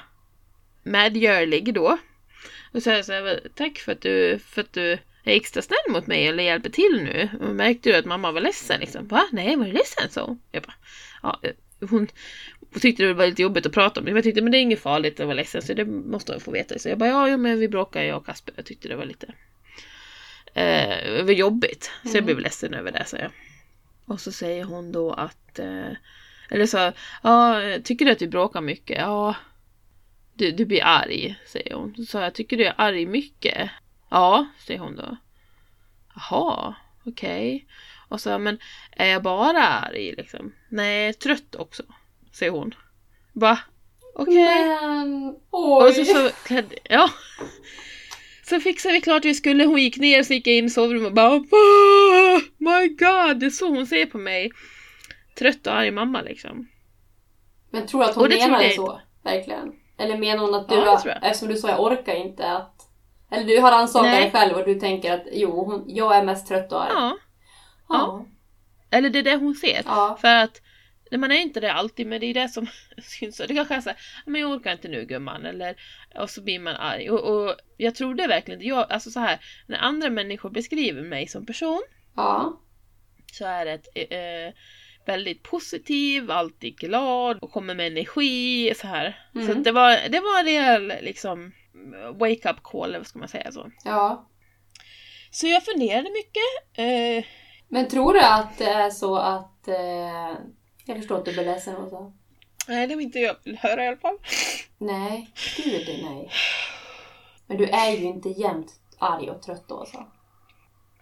[0.82, 1.98] medgörlig då.
[2.72, 6.06] Och så sa jag tack för att du, för att du är extra snäll mot
[6.06, 7.28] mig eller hjälper till nu.
[7.40, 9.06] Och märkte du att mamma var ledsen liksom?
[9.06, 9.28] Va?
[9.32, 10.10] Nej, var du ledsen?
[10.10, 10.38] så?
[10.52, 10.74] Jag bara,
[11.22, 12.08] ja, eh, hon,
[12.78, 14.12] hon tyckte det var lite jobbigt att prata om det.
[14.12, 16.50] Jag tyckte men det är inget farligt att vara ledsen så det måste hon få
[16.50, 16.78] veta.
[16.78, 18.54] Så jag bara, ja, ja men vi bråkade jag och Kasper.
[18.56, 19.26] Jag tyckte det var lite
[20.54, 21.90] eh, det var jobbigt.
[22.02, 22.24] Så jag Mm.
[22.24, 23.30] blev ledsen över det, så jag.
[24.06, 25.90] Och så säger hon då att, eh,
[26.50, 28.98] eller så, ja, tycker du att vi bråkar mycket?
[28.98, 29.34] Ja,
[30.34, 31.94] du, du blir arg, säger hon.
[31.96, 33.70] Så sa jag, tycker du är arg mycket?
[34.10, 35.16] Ja, säger hon då.
[36.14, 37.66] Jaha, okej.
[38.08, 38.58] Och så, men
[38.96, 40.52] är jag bara arg liksom?
[40.68, 41.82] Nej, trött också,
[42.32, 42.74] säger hon.
[43.32, 43.58] Va?
[44.14, 44.68] Okej.
[44.68, 45.88] Men, oj.
[45.88, 47.10] Och så, så klädde, ja.
[48.44, 51.06] Så fixade vi klart vi skulle, hon gick ner så gick jag in i sovrummet
[51.08, 54.50] och bara oh My god, det är så hon ser på mig.
[55.38, 56.68] Trött och arg mamma liksom.
[57.70, 59.00] Men tror du att hon Och det menar så?
[59.24, 59.72] Verkligen?
[59.98, 62.74] Eller menar hon att du, Ja, har, eftersom du sa jag orkar inte att...
[63.30, 64.22] Eller du har Nej.
[64.22, 66.92] dig själv och du tänker att jo, hon, jag är mest trött och arg.
[66.94, 67.18] Ja,
[67.88, 68.26] Ja.
[68.90, 69.82] eller det är det hon ser.
[69.86, 70.18] Ja.
[70.20, 70.60] För att
[71.10, 72.66] nej, man är inte det alltid, men det är det som
[73.02, 73.36] syns.
[73.48, 75.76] Det kanske är såhär, men jag orkar inte nu gumman, eller
[76.14, 77.10] och så blir man arg.
[77.10, 81.46] Och, och jag trodde verkligen, jag, alltså så här, när andra människor beskriver mig som
[81.46, 81.82] person
[82.16, 82.60] Ja.
[83.32, 84.54] så är det ett, eh,
[85.06, 89.18] väldigt positiv, alltid glad och kommer med energi så här.
[89.32, 89.62] Så Mm.
[89.62, 91.52] det var, det var en rejäl liksom
[92.18, 93.70] wake up call, eller vad ska man säga så.
[93.84, 94.28] Ja.
[95.30, 96.78] Så jag funderade mycket.
[96.78, 97.24] Eh,
[97.68, 99.68] Men tror du att det är så att...
[99.68, 100.32] Eh,
[100.88, 102.12] jag förstår att du blir ledsen och så.
[102.68, 104.18] nej, det vill inte jag höra i alla fall.
[104.78, 106.30] Nej, gud nej.
[107.46, 110.06] Men du är ju inte jämt arg och trött då så.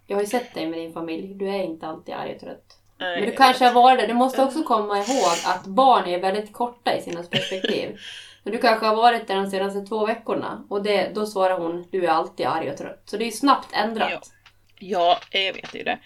[0.07, 1.33] Jag har ju sett dig med din familj.
[1.33, 2.77] Du är inte alltid arg och trött.
[2.97, 4.07] Nej, Men du kanske har varit det.
[4.07, 7.97] Du måste också komma ihåg att barn är väldigt korta i sina perspektiv.
[8.43, 11.87] Men du kanske har varit där de senaste två veckorna och det, då svarar hon
[11.91, 13.01] du är alltid arg och trött.
[13.05, 14.31] Så det är ju snabbt ändrat.
[14.79, 15.99] Ja, jag vet ju det.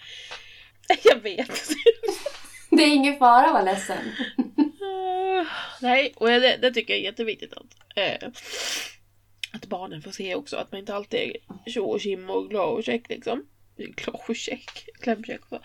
[1.04, 1.60] Jag vet.
[2.76, 4.12] Det är ingen fara att vara ledsen.
[5.80, 8.28] Nej, och det, det tycker jag är jätteviktigt att, eh,
[9.52, 10.56] att barnen får se också.
[10.56, 13.46] Att man inte alltid är tjo och tjim och glad och check liksom.
[13.76, 15.60] Glad och check, klämcheck och så.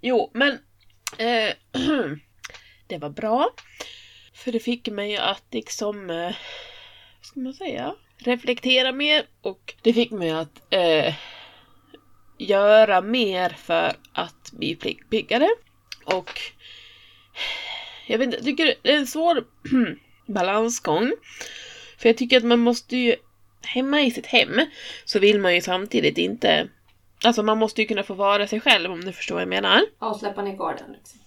[0.00, 0.52] Jo, men
[1.18, 1.54] eh,
[2.86, 3.50] det var bra.
[4.34, 6.16] För det fick mig att liksom, eh,
[7.16, 11.14] vad ska man säga, reflektera mer och det fick mig att eh,
[12.38, 14.76] göra mer för att bli
[15.10, 15.48] piggare.
[16.04, 16.40] Och
[18.06, 19.44] jag vet inte, tycker det är en svår
[20.26, 21.12] balansgång.
[21.98, 23.16] För jag tycker att man måste ju,
[23.62, 24.66] hemma i sitt hem,
[25.04, 26.68] så vill man ju samtidigt inte,
[27.24, 29.82] alltså man måste ju kunna få vara sig själv om du förstår vad jag menar.
[30.00, 30.92] Ja, släppa ner garden.
[30.92, 31.20] Liksom.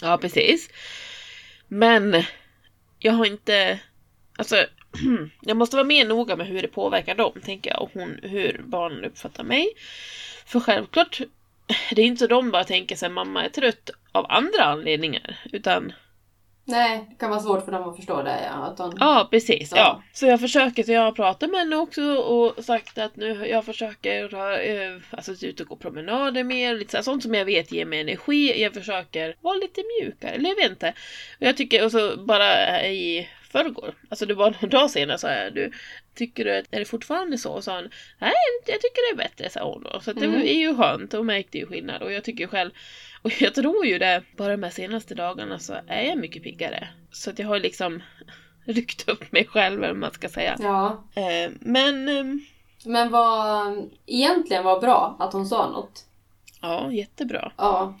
[0.00, 0.70] Ja, precis.
[1.68, 2.24] Men
[2.98, 3.78] jag har inte,
[4.38, 4.56] alltså
[5.40, 8.62] jag måste vara mer noga med hur det påverkar dem, tänker jag, och hon, hur
[8.64, 9.68] barnen uppfattar mig.
[10.46, 11.20] För självklart,
[11.94, 15.92] det är inte så de bara tänker sig mamma är trött av andra anledningar, utan
[16.66, 18.40] Nej, det kan vara svårt för dem att förstå det.
[18.44, 18.96] Ja, att de...
[19.00, 19.70] Ja, precis.
[19.70, 19.76] Ja.
[19.76, 20.02] Ja.
[20.12, 23.64] Så jag försöker, så jag har pratat med henne också och sagt att nu jag
[23.64, 27.44] försöker röra, eh, alltså ut och gå promenader mer, lite så här, sånt som jag
[27.44, 28.62] vet ger mig energi.
[28.62, 30.88] Jag försöker vara lite mjukare, eller jag vet inte.
[31.40, 35.30] Och jag tycker, och så bara i förrgår, alltså det var någon dag senare sa
[35.32, 35.72] jag, du,
[36.14, 37.52] tycker du att, är det fortfarande så?
[37.52, 38.32] Och sa hon, nej
[38.66, 40.00] jag tycker det är bättre, sa hon då.
[40.00, 40.40] Så att det Mm.
[40.42, 42.70] är ju skönt, hon märkte ju skillnad och jag tycker själv
[43.24, 46.88] och jag tror ju det, bara de här senaste dagarna så är jag mycket piggare.
[47.12, 48.02] Så att jag har liksom
[48.66, 50.56] ryckt upp mig själv, eller man ska säga.
[50.60, 51.04] Ja.
[51.14, 52.40] Eh, men, ehm,
[52.84, 56.04] Men vad egentligen var bra att hon sa något.
[56.62, 57.52] ja, jättebra.
[57.56, 57.94] Ja.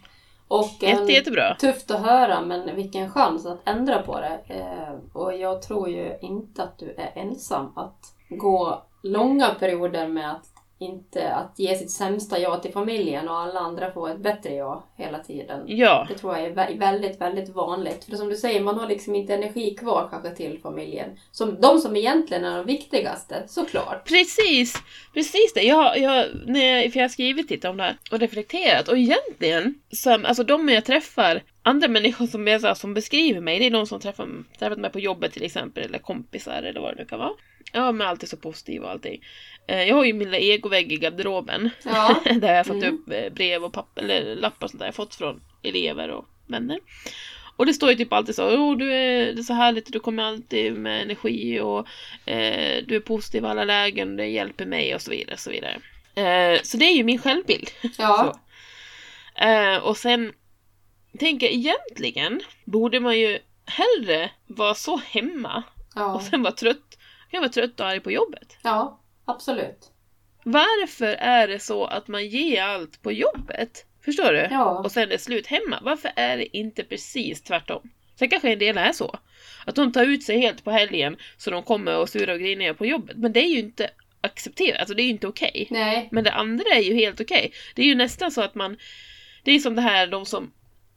[0.48, 1.54] Och en- Jätte, jättebra.
[1.60, 4.40] Tufft att höra men vilken chans att ändra på det.
[4.48, 10.30] Eh, och jag tror ju inte att du är ensam att gå långa perioder med
[10.30, 10.46] att
[10.84, 14.84] inte att ge sitt sämsta ja till familjen och alla andra får ett bättre ja
[14.96, 15.60] hela tiden.
[15.66, 18.04] Ja, Det tror jag är vä- väldigt, väldigt vanligt.
[18.04, 21.08] För som du säger, man har liksom inte energi kvar kanske till familjen.
[21.32, 24.08] Som, de som egentligen är de viktigaste, såklart.
[24.08, 24.74] precis.
[25.14, 25.62] Precis det.
[25.62, 28.98] Jag, jag, när jag, för jag har skrivit lite om det här och reflekterat och
[28.98, 33.66] egentligen, som, alltså de jag träffar andra människor som, så här, som beskriver mig, det
[33.66, 37.02] är någon som träffar, träffat mig på jobbet till exempel, eller kompisar eller vad det
[37.02, 37.32] nu kan vara.
[37.72, 39.24] Ja, men alltid så positiv och allting.
[39.66, 41.70] Eh, jag har ju min lilla egovägg i garderoben.
[41.84, 42.20] Ja.
[42.34, 42.94] där jag har satt Mm.
[42.94, 46.24] upp eh, brev och papper, eller lappar och sånt där jag fått från elever och
[46.46, 46.78] vänner.
[47.56, 50.00] Och det står ju typ alltid så, oh, du är, det är så härligt, du
[50.00, 51.78] kommer alltid med energi och
[52.28, 55.36] eh, du är positiv i alla lägen, det hjälper mig och så vidare.
[55.36, 55.80] Så, vidare.
[56.14, 57.70] Eh, så det är ju min självbild.
[57.98, 58.40] Ja.
[59.34, 60.32] Eh, och sen
[61.18, 65.62] tänker jag egentligen borde man ju hellre vara så hemma
[65.94, 66.14] Ja.
[66.14, 66.98] och sen vara trött,
[67.30, 68.56] kan vara trött och arg på jobbet.
[68.62, 69.90] ja, absolut.
[70.44, 73.86] Varför är det så att man ger allt på jobbet?
[74.04, 74.48] Förstår du?
[74.50, 74.78] Ja.
[74.78, 75.78] Och sen är det slut hemma.
[75.82, 77.90] Varför är det inte precis tvärtom?
[78.18, 79.18] Sen kanske en del är så.
[79.66, 82.74] Att de tar ut sig helt på helgen så de kommer och sura och griniga
[82.74, 83.16] på jobbet.
[83.16, 85.66] Men det är ju inte accepterat, alltså det är ju inte okej.
[85.70, 86.08] Nej.
[86.12, 87.52] Men det andra är ju helt okej.
[87.74, 88.76] Det är ju nästan så att man...
[89.42, 90.52] Det är som det här, de som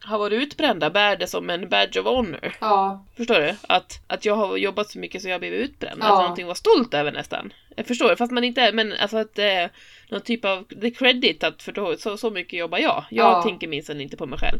[0.08, 2.54] har varit utbrända bär det som en badge of honor.
[2.60, 3.06] Ja.
[3.17, 3.56] Förstår du?
[3.67, 6.00] Att, att jag har jobbat så mycket så jag har blivit utbränd.
[6.02, 6.06] Ja.
[6.06, 7.54] Alltså någonting att vara stolt över nästan.
[7.76, 9.70] Jag förstår, fast man inte är, men alltså att det är
[10.10, 13.04] någon typ av, the credit att för då, så, så mycket jobbar jag.
[13.10, 13.43] Jag Ja.
[13.43, 14.60] tänker minsann inte på mig själv.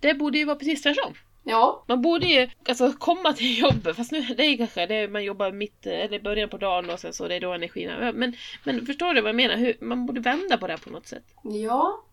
[0.00, 1.14] Det borde ju vara precis tvärtom.
[1.44, 1.84] Ja.
[1.88, 5.24] Man borde ju alltså komma till jobbet, fast nu, det är kanske det är, man
[5.24, 8.36] jobbar mitt, eller i början på dagen och sen så det är då energin men,
[8.64, 9.56] men förstår du vad jag menar?
[9.56, 11.24] Hur, man borde vända på det här på något sätt.
[11.42, 12.04] Ja.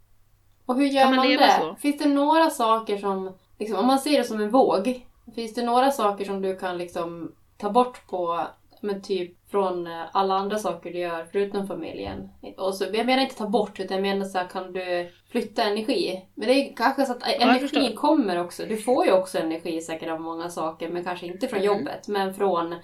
[0.68, 1.58] Och hur gör Kan man man, leva det?
[1.62, 1.76] så?
[1.82, 5.64] Finns det några saker som, liksom, om man ser det som en våg, finns det
[5.66, 8.48] några saker som du kan liksom ta bort på,
[8.82, 12.30] men typ från eh, alla andra saker du gör förutom familjen?
[12.58, 15.64] Och så, jag menar inte ta bort, utan jag menar så här, kan du flytta
[15.64, 16.26] energi?
[16.36, 18.64] Men det är kanske så att jag energin kommer också.
[18.70, 21.78] Du får ju också energi säkert av många saker, men kanske inte från Mm.
[21.78, 22.76] jobbet, men från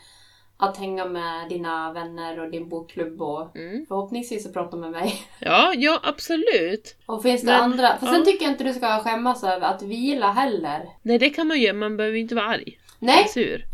[0.63, 3.85] att hänga med dina vänner och din bokklubb och Mm.
[3.87, 5.13] förhoppningsvis så prata med mig.
[5.39, 6.95] Ja, ja absolut.
[7.05, 7.97] Och finns det Men, andra?
[7.97, 8.13] För ja.
[8.13, 10.89] sen tycker jag inte du ska skämmas över att vila heller.
[11.01, 12.79] Nej det kan man ju, man behöver inte vara arg.
[12.99, 13.25] Nej,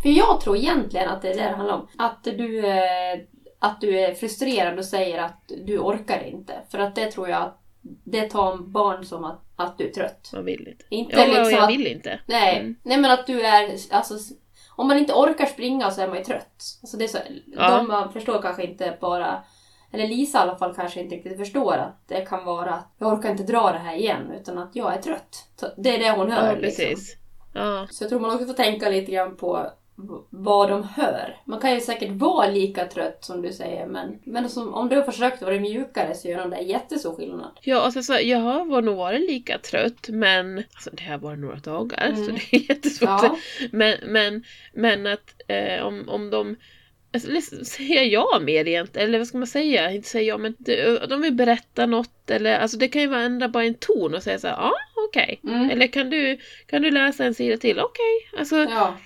[0.01, 1.87] för jag tror egentligen att det är det det handlar om.
[1.97, 3.19] Att du, eh,
[3.59, 6.53] att du är frustrerad och säger att du orkar inte.
[6.71, 7.61] För att det tror jag att
[8.03, 10.29] det tar barn som att, att du är trött.
[10.33, 10.85] Man vill inte.
[10.89, 12.19] Inte Ja, liksom jag att, vill inte.
[12.25, 12.75] nej, Mm.
[12.83, 14.13] nej men att du är, alltså,
[14.79, 16.63] om man inte orkar springa så är man ju trött.
[16.81, 17.77] Alltså det är så, Ja.
[17.77, 19.43] De man förstår kanske inte bara,
[19.91, 23.13] eller Lisa i alla fall kanske inte riktigt förstår att det kan vara att jag
[23.13, 25.47] orkar inte dra det här igen utan att jag är trött.
[25.55, 26.47] Så det är det hon hör.
[26.47, 26.85] Ja, liksom.
[26.85, 27.17] precis.
[27.53, 27.87] Ja.
[27.91, 29.71] Så jag tror man också får tänka lite grann på
[30.29, 31.37] vad de hör.
[31.45, 34.95] Man kan ju säkert vara lika trött som du säger men, men som, om du
[34.95, 37.51] har försökt vara mjukare så gör de det jättestor skillnad.
[37.61, 41.55] Ja, alltså, så, jag har nog varit lika trött men alltså, det har varit några
[41.55, 42.35] dagar så Mm.
[42.35, 43.09] det är jättesvårt.
[43.09, 43.37] Ja,
[43.71, 46.55] Men, men, men att eh, om, om de
[47.13, 49.07] Alltså, eller säger jag mer egentligen?
[49.07, 49.91] Eller vad ska man säga?
[49.91, 50.55] Inte säger jag, men
[51.09, 54.23] de, vill berätta något eller alltså det kan ju vara ändra bara en ton och
[54.23, 54.73] säga så ja
[55.07, 55.39] okej.
[55.43, 55.69] mm.
[55.69, 57.79] Eller kan du, kan du läsa en sida till?
[57.79, 58.29] Okej.
[58.37, 58.97] Alltså, ja.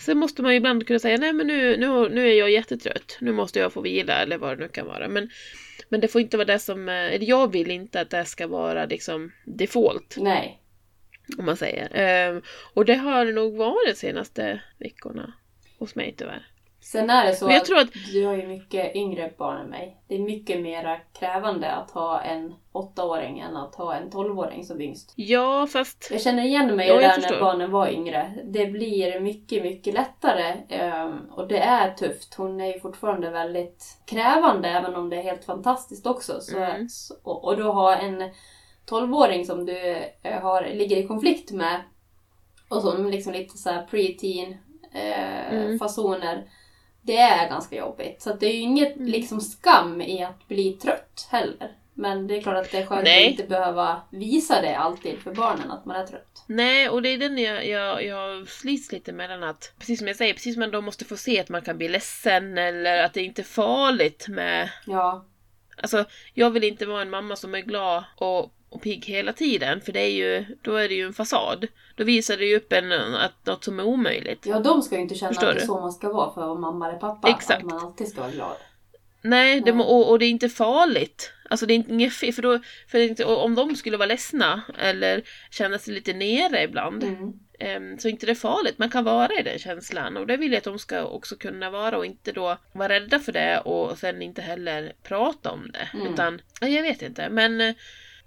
[0.00, 3.18] Sen måste man ju ibland kunna säga nej men nu, nu, nu är jag jättetrött,
[3.20, 5.08] nu måste jag få vila eller vad det nu kan vara.
[5.08, 5.30] Men,
[5.88, 8.46] men det får inte vara det som, eh, eller jag vill inte att det ska
[8.46, 10.62] vara liksom default, nej.
[11.38, 11.88] om man säger.
[11.94, 12.42] Ehm,
[12.74, 15.32] och det har det nog varit de senaste veckorna
[15.78, 16.49] hos mig tyvärr.
[16.92, 19.96] Sen är det så att tror att, du har ju mycket yngre barn än mig.
[20.08, 24.80] Det är mycket mer krävande att ha en åttaåring än att ha en tolvåring som
[24.80, 25.12] yngst.
[25.16, 28.30] ja fast, Jag känner igen mig Ja, i det där när barnen var yngre.
[28.44, 30.54] Det blir mycket, mycket lättare.
[30.68, 32.34] ehm, och det är tufft.
[32.34, 36.40] Hon är ju fortfarande väldigt krävande även om det är helt fantastiskt också.
[36.40, 36.88] Så, Mm.
[37.22, 38.30] och, och då ha en
[38.86, 41.80] tolvåring som du eh, har, ligger i konflikt med
[42.68, 44.56] och som liksom lite så här pre-teen
[44.92, 45.78] eh, Mm.
[45.78, 46.44] fasoner.
[47.02, 48.22] Det är ganska jobbigt.
[48.22, 49.08] Så det är ju inget Mm.
[49.08, 51.72] liksom skam i att bli trött heller.
[51.94, 53.24] Men det är klart att det är skönt Nej.
[53.24, 56.44] att inte behöva visa det alltid för barnen att man är trött.
[56.46, 60.16] nej och det är den jag, jag, jag slits lite mellan att, precis som jag
[60.16, 63.14] säger, precis som man då måste få se att man kan bli ledsen eller att
[63.14, 65.24] det inte är farligt med Ja,
[65.82, 69.80] Alltså, jag vill inte vara en mamma som är glad och, och pigg hela tiden,
[69.80, 71.66] för det är ju, då är det ju en fasad.
[71.94, 74.46] Då visar det ju upp en, att något som är omöjligt.
[74.46, 76.40] ja de ska ju inte känna Förstår att det är så man ska vara för
[76.40, 77.28] att vara mamma eller pappa.
[77.28, 77.64] Exakt.
[77.64, 78.56] Att man alltid ska vara glad.
[79.22, 81.32] Nej, det och, och det är inte farligt.
[81.50, 85.22] Alltså det är inte- inget fel, för, då, för om de skulle vara ledsna eller
[85.50, 87.32] känna sig lite nere ibland, Mm.
[87.58, 88.78] em, så är inte det farligt.
[88.78, 91.70] Man kan vara i den känslan och det vill jag att de ska också kunna
[91.70, 95.88] vara och inte då vara rädda för det och sen inte heller prata om det.
[95.94, 96.12] Mm.
[96.12, 97.74] Utan, ja, jag vet inte, men eh,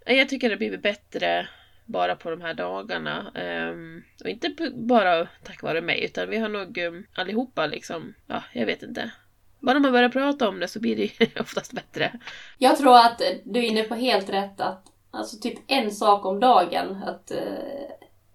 [0.06, 1.48] jag tycker det har blivit bättre
[1.86, 3.32] bara på de här dagarna.
[3.36, 8.44] Ehm, och inte bara tack vare mig, utan vi har nog um, allihopa liksom, ja,
[8.54, 9.12] jag vet inte.
[9.60, 12.20] Bara man börjar prata om det så blir det oftast bättre.
[12.58, 16.40] Jag tror att du är inne på helt rätt att alltså typ en sak om
[16.40, 17.04] dagen.
[17.04, 17.38] Att, eh,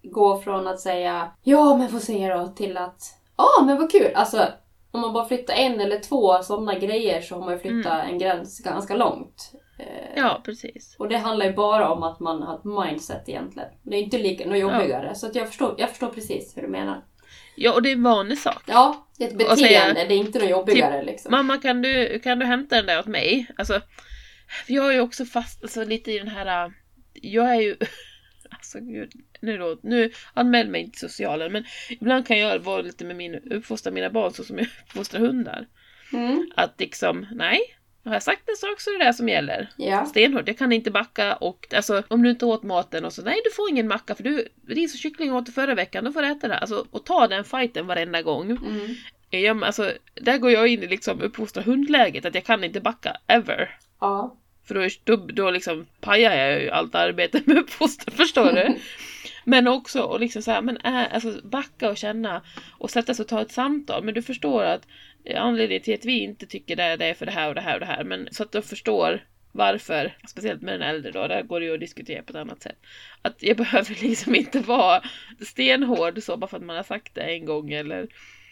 [0.03, 3.01] gå från att säga ja men få se då till att
[3.37, 4.11] ja men vad kul.
[4.15, 4.47] Alltså
[4.91, 8.19] om man bara flyttar en eller två sådana grejer så har man ju flyttat en
[8.19, 9.51] gräns ganska långt.
[9.79, 10.95] Eh, Ja, precis.
[10.99, 13.69] Och det handlar ju bara om att man har ett mindset egentligen.
[13.83, 15.15] Det är inte lika något jobbigare.
[15.15, 17.01] Så att jag, förstår, jag förstår precis hur du menar.
[17.55, 18.63] Ja, och det är en vanlig sak.
[18.67, 19.63] Ja, det är ett beteende.
[19.67, 21.31] säga- det är inte något jobbigare liksom.
[21.31, 23.47] Mamma, kan du, kan du hämta den där åt mig?
[23.57, 23.81] Alltså,
[24.67, 26.65] jag är ju också fast alltså, lite i den här...
[26.65, 26.71] äh,
[27.13, 27.75] Jag är ju...
[28.51, 29.11] Alltså gud,
[29.41, 33.15] nu, då, nu anmäl mig inte till socialen, men ibland kan jag vara lite med
[33.15, 35.67] min, uppfostra mina barn så som jag uppfostrar hundar.
[36.13, 36.51] Mm.
[36.55, 37.59] Att liksom, nej,
[38.09, 39.69] har jag sagt en sak så är det det som gäller.
[39.77, 40.05] Ja.
[40.05, 43.41] Stenhårt, jag kan inte backa och alltså om du inte åt maten och så, nej
[43.43, 46.21] du får ingen macka för du, ris och kyckling åt du förra veckan, då får
[46.21, 46.57] du äta det.
[46.57, 48.51] Alltså, och ta den fighten varenda gång.
[48.51, 48.95] Mm.
[49.29, 53.17] Jag, alltså, där går jag in i liksom uppfostra hundläget, att jag kan inte backa,
[53.27, 53.77] ever.
[53.99, 54.35] Ja.
[54.67, 58.75] För då, då, då liksom pajar jag ju allt arbete med uppfostran, förstår du?
[59.43, 62.41] Men också och liksom så här, men äh, alltså backa och känna
[62.77, 64.03] och sätta sig och ta ett samtal.
[64.03, 64.87] Men du förstår att eh,
[65.35, 67.73] anledningen till att vi inte tycker det, det är för det här och det här
[67.73, 68.03] och det här.
[68.03, 71.73] Men så att du förstår varför, speciellt med den äldre då, där går det ju
[71.73, 72.77] att diskutera på ett annat sätt.
[73.21, 75.01] Att jag behöver liksom inte vara
[75.45, 78.07] stenhård så bara för att man har sagt det en gång eller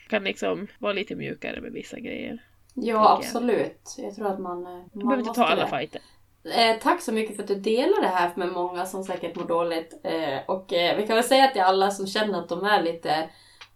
[0.09, 2.43] kan liksom vara lite mjukare med vissa grejer.
[2.73, 3.17] Ja, jag.
[3.17, 3.95] absolut.
[3.97, 6.01] Jag tror att man, eh, man Du behöver inte ta alla fighter.
[6.43, 9.43] Eh, tack så mycket för att du delar det här med många som säkert mår
[9.45, 9.99] dåligt.
[10.03, 13.29] Eh, och eh, vi kan väl säga till alla som känner att de är lite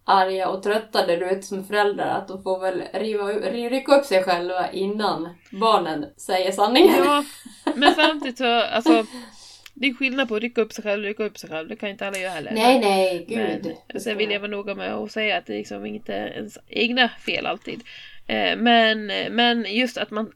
[0.06, 3.24] arga och trötta där ute som föräldrar att de får väl riva,
[3.70, 6.96] rycka upp sig själva innan barnen säger sanningen.
[6.98, 7.24] Ja,
[7.76, 9.06] men samtidigt så, alltså,
[9.74, 11.70] det är skillnad på att rycka upp sig själv och rycka upp sig själv.
[11.70, 12.52] Det kan inte alla göra heller.
[12.52, 13.76] Nej, nej, gud.
[13.94, 16.58] Men sen vill jag vara noga med att säga att det är liksom inte ens
[16.68, 17.84] egna fel alltid.
[18.28, 20.32] Eh, men, men just att man,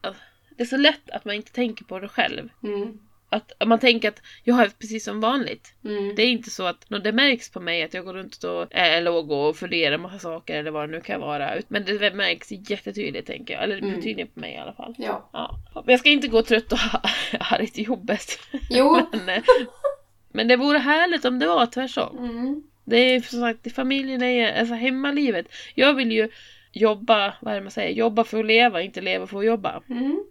[0.57, 2.49] det är så lätt att man inte tänker på det själv.
[2.63, 2.99] Mm,
[3.29, 5.73] Att man tänker att jag är precis som vanligt.
[5.85, 6.15] mm.
[6.15, 9.01] Det är inte så att det märks på mig att jag går runt och är
[9.01, 11.53] låg och funderar massa saker eller vad det nu kan vara.
[11.67, 13.63] Men det märks jättetydligt tänker jag.
[13.63, 14.01] Eller Mm.
[14.01, 14.95] tydligt på mig i alla fall.
[14.97, 15.29] Ja.
[15.33, 15.59] Ja.
[15.73, 16.79] Men jag ska inte gå trött och
[17.39, 18.39] arg till jobbet.
[18.69, 19.01] Jo.
[19.11, 19.43] Men, eh,
[20.31, 22.17] men det vore härligt om det var tvärtom.
[22.17, 22.63] Mm.
[22.83, 25.45] Det är som sagt, det familjen är alltså hemmalivet.
[25.75, 26.29] Jag vill ju
[26.71, 29.81] jobba, vad är det man säger, jobba för att leva, inte leva för att jobba.
[29.89, 30.23] Mm.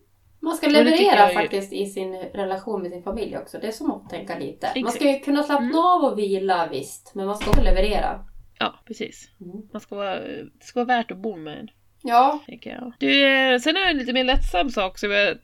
[0.45, 3.59] Man ska det leverera faktiskt i sin relation med sin familj också.
[3.59, 4.73] Det är som att tänka lite.
[4.83, 5.79] Man ska ju kunna slappna Mm.
[5.79, 8.25] av och vila visst, men man ska också leverera.
[8.59, 9.29] Ja, precis.
[9.41, 9.57] Mm.
[9.73, 11.69] Man ska vara, det ska vara värt att bo med en,
[12.07, 12.93] Ja, tänker jag.
[12.99, 15.37] Du, eh, sen har jag en lite mer lättsam sak som jag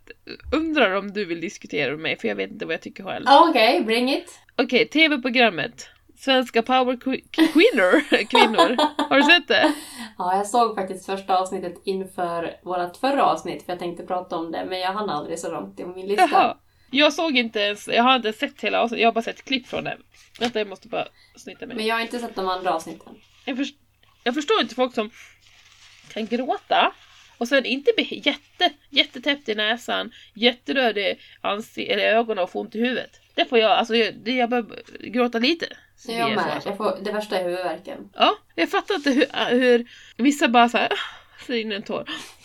[0.55, 3.27] undrar om du vill diskutera med mig, för jag vet inte vad jag tycker själv.
[3.51, 4.39] Okej, bring it.
[4.57, 5.89] Okej, tv-programmet.
[6.21, 6.97] Svenska power
[7.31, 8.77] kvinnor, kvinnor.
[9.09, 9.73] Har du sett det?
[10.19, 14.53] Ja, jag såg faktiskt första avsnittet inför vårt förra avsnitt för jag tänkte prata om
[14.53, 16.29] det, men jag hann aldrig så långt i min lista.
[16.33, 16.57] Jaha.
[16.91, 19.67] Jag såg inte ens, jag har inte sett hela avsnittet, jag har bara sett klipp
[19.67, 19.97] från det.
[20.41, 21.77] Vänta, jag måste bara snitta mig.
[21.77, 23.15] Men jag har inte sett de andra avsnitten.
[23.45, 23.75] Jag, först,
[24.25, 25.11] jag förstår inte folk som
[26.13, 26.93] kan gråta
[27.39, 32.61] och sen inte bli jätte, jättetäppt i näsan, jätteröd i ansi- eller ögonen och få
[32.61, 33.21] ont i huvudet.
[33.35, 35.67] Det får jag, alltså jag, det, jag behöver gråta lite.
[36.07, 36.63] Så Jag med.
[36.65, 38.09] Jag får, det värsta är huvudvärken.
[38.15, 39.27] Ja, jag fattar inte hur,
[39.59, 40.93] hur vissa bara såhär,
[41.47, 42.01] så in en tår,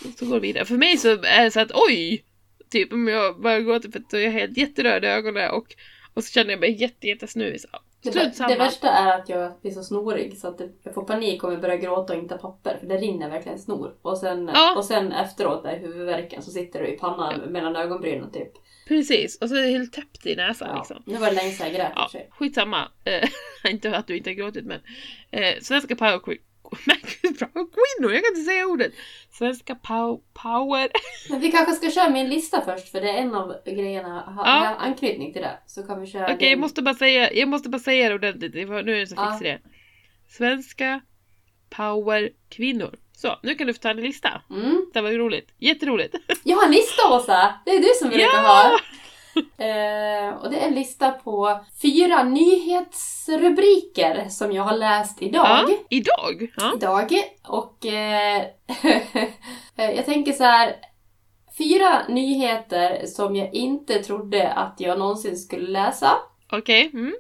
[0.06, 0.66] och så går det vidare.
[0.66, 2.24] För mig så är det så att oj!
[2.70, 5.66] Typ om jag börjar gråta för att jag är helt jätteröd i ögonen och,
[6.14, 7.62] och så känner jag mig jätte, jättesnuvig.
[7.62, 7.68] Så,
[8.02, 11.52] Det, det värsta är att jag blir så snorig så att jag får panik om
[11.52, 13.94] jag börjar gråta och inte har papper för det rinner verkligen snor.
[14.02, 14.76] Och sen, Ja.
[14.78, 18.52] och sen efteråt där huvudvärken så sitter du i pannan mellan ögonbrynen typ.
[18.88, 20.78] Precis, och så är det helt täppt i näsan Ja.
[20.78, 21.04] liksom.
[21.06, 22.92] Nu var det länge sedan jag grät Ja, skitsamma.
[23.04, 23.30] Eh,
[23.72, 24.80] inte att du inte har gråtit men.
[25.32, 26.38] Eh, svenska power que-
[26.86, 28.92] men gud, power kvinnor, jag kan inte säga ordet.
[29.32, 30.90] Svenska pow, power.
[31.30, 34.46] Men vi kanske ska köra min lista först för det är en av grejerna har
[34.46, 34.76] Ja.
[34.76, 35.58] anknytning till det.
[35.66, 38.16] Så kan vi köra Okej, din- jag måste bara säga, jag måste bara säga det
[38.16, 38.54] ordentligt.
[38.54, 39.40] Nu är det så Ja.
[39.42, 39.60] det.
[40.30, 41.02] Svenska
[41.70, 42.96] power kvinnor.
[43.18, 44.42] Så, nu kan du få ta en lista.
[44.50, 44.86] Mm.
[44.94, 45.50] Det var ju roligt.
[45.58, 46.16] Jätteroligt.
[46.44, 47.54] Jag har en lista Åsa!
[47.66, 48.40] Det är du som brukar Ja!
[48.40, 48.80] ha.
[49.36, 55.46] Eh, och det är en lista på fyra nyhetsrubriker som jag har läst idag.
[55.70, 56.48] Ja, idag.
[56.58, 56.74] Ja.
[56.76, 57.12] Idag.
[57.48, 58.44] Och eh,
[59.96, 60.76] jag tänker så här.
[61.58, 66.12] Fyra nyheter som jag inte trodde att jag någonsin skulle läsa.
[66.52, 66.90] Okej.
[66.94, 67.16] Mm.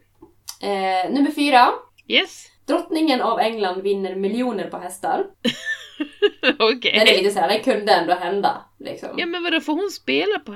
[0.62, 1.70] Eh, nummer fyra.
[2.08, 2.46] Yes.
[2.68, 5.26] Drottningen av England vinner miljoner på hästar.
[6.60, 6.92] Okej.
[7.06, 8.62] Det är lite det kunde ändå hända.
[8.80, 9.10] Liksom.
[9.18, 10.56] Ja men vadå, får hon spela på?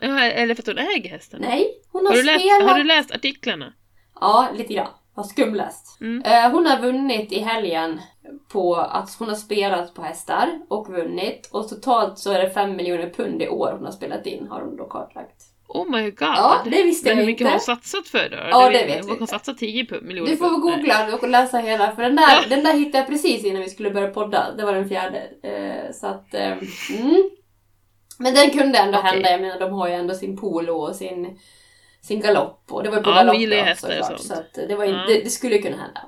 [0.00, 1.40] Ja, Eller för att hon äger hästen?
[1.40, 2.70] Nej, hon har, Har du, läst, spelat...
[2.70, 3.72] har du läst artiklarna?
[4.20, 4.88] Ja, lite grann.
[5.14, 6.00] Har skumläst.
[6.00, 6.22] Mm.
[6.22, 8.00] Eh, hon har vunnit i helgen
[8.48, 11.48] på att hon har spelat på hästar och vunnit.
[11.52, 14.60] Och totalt så är det 5 miljoner pund i år hon har spelat in, har
[14.60, 15.44] hon då kartlagt.
[15.74, 16.16] Oh my god!
[16.20, 17.48] Ja, det visste Men jag hur mycket inte.
[17.50, 18.36] har hon satsat för då?
[18.50, 18.94] Ja, det vet vet jag.
[18.96, 19.26] vi Hon kan inte.
[19.26, 22.42] satsa 10 pu- miljoner Du får väl googla och läsa hela, för den där, Ja.
[22.48, 24.54] den där hittade jag precis innan vi skulle börja podda.
[24.56, 25.22] Det var den fjärde.
[25.42, 26.52] Eh, så att, eh,
[26.98, 27.30] mm.
[28.18, 29.10] Men den kunde ändå Okej.
[29.10, 29.30] hända.
[29.30, 31.38] Jag menar, de har ju ändå sin polo och sin,
[32.02, 32.64] sin galopp.
[32.70, 34.20] Och det var ju på Ja, galopp då, såklart.
[34.20, 35.04] Så att det, var ju, Ja.
[35.08, 36.00] det, det skulle kunna hända.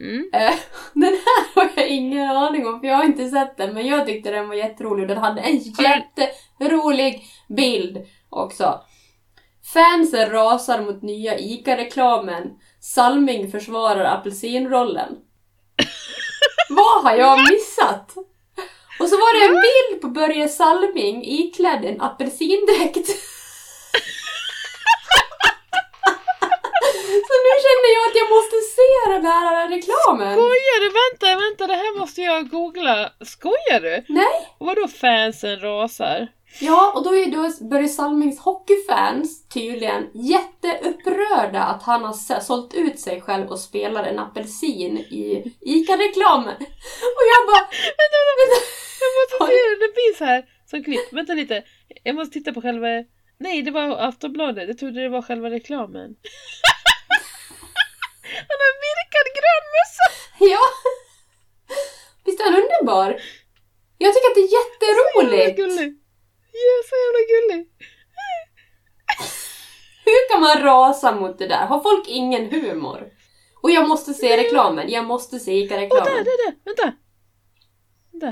[0.00, 0.30] Mm.
[0.32, 0.54] Eh,
[0.94, 3.74] den här har jag ingen aning om, för jag har inte sett den.
[3.74, 7.98] Men jag tyckte den var jätterolig och den hade en jätterolig bild
[8.36, 8.80] också.
[9.74, 12.42] Fansen rasar mot nya ICA-reklamen.
[12.80, 15.08] Salming försvarar apelsinrollen.
[16.68, 18.14] Vad har jag missat?
[19.00, 23.08] Och så var det en bild på Börje Salming iklädd en apelsindräkt.
[27.28, 30.34] Så nu känner jag att jag måste se den här reklamen.
[30.34, 30.88] Skojar du?
[31.02, 33.10] Vänta, vänta, det här måste jag googla.
[33.24, 34.04] Skojar du?
[34.08, 34.56] Nej.
[34.58, 36.28] Vadå fansen rasar?
[36.60, 43.00] Ja, och då är då Börje Salmings hockeyfans tydligen jätteupprörda att han har sålt ut
[43.00, 46.56] sig själv och spelar en apelsin i ICA-reklamen.
[47.16, 47.64] Och jag bara...
[48.00, 48.58] Vänta, vänta,
[49.00, 51.12] jag måste se det, blir så här som klipp.
[51.12, 51.62] Vänta lite,
[52.02, 52.86] jag måste titta på själva...
[53.38, 54.68] Nej, det var Aftonbladet.
[54.68, 56.16] Jag trodde det var själva reklamen.
[58.48, 60.06] Han har virkad grön mössa!
[60.52, 60.62] Ja!
[62.24, 63.20] Visst är han underbar?
[63.98, 66.05] Jag tycker att det är jätteroligt.
[66.62, 67.62] Ja, så jävla gullig!
[70.04, 71.66] Hur kan man rasa mot det där?
[71.66, 73.00] Har folk ingen humor?
[73.62, 74.90] Och jag måste se reklamen.
[74.90, 76.24] Jag måste se Åh, där, ICA-reklamen.
[76.24, 76.52] där, där!
[76.64, 76.92] Vänta!
[78.12, 78.30] Vänta.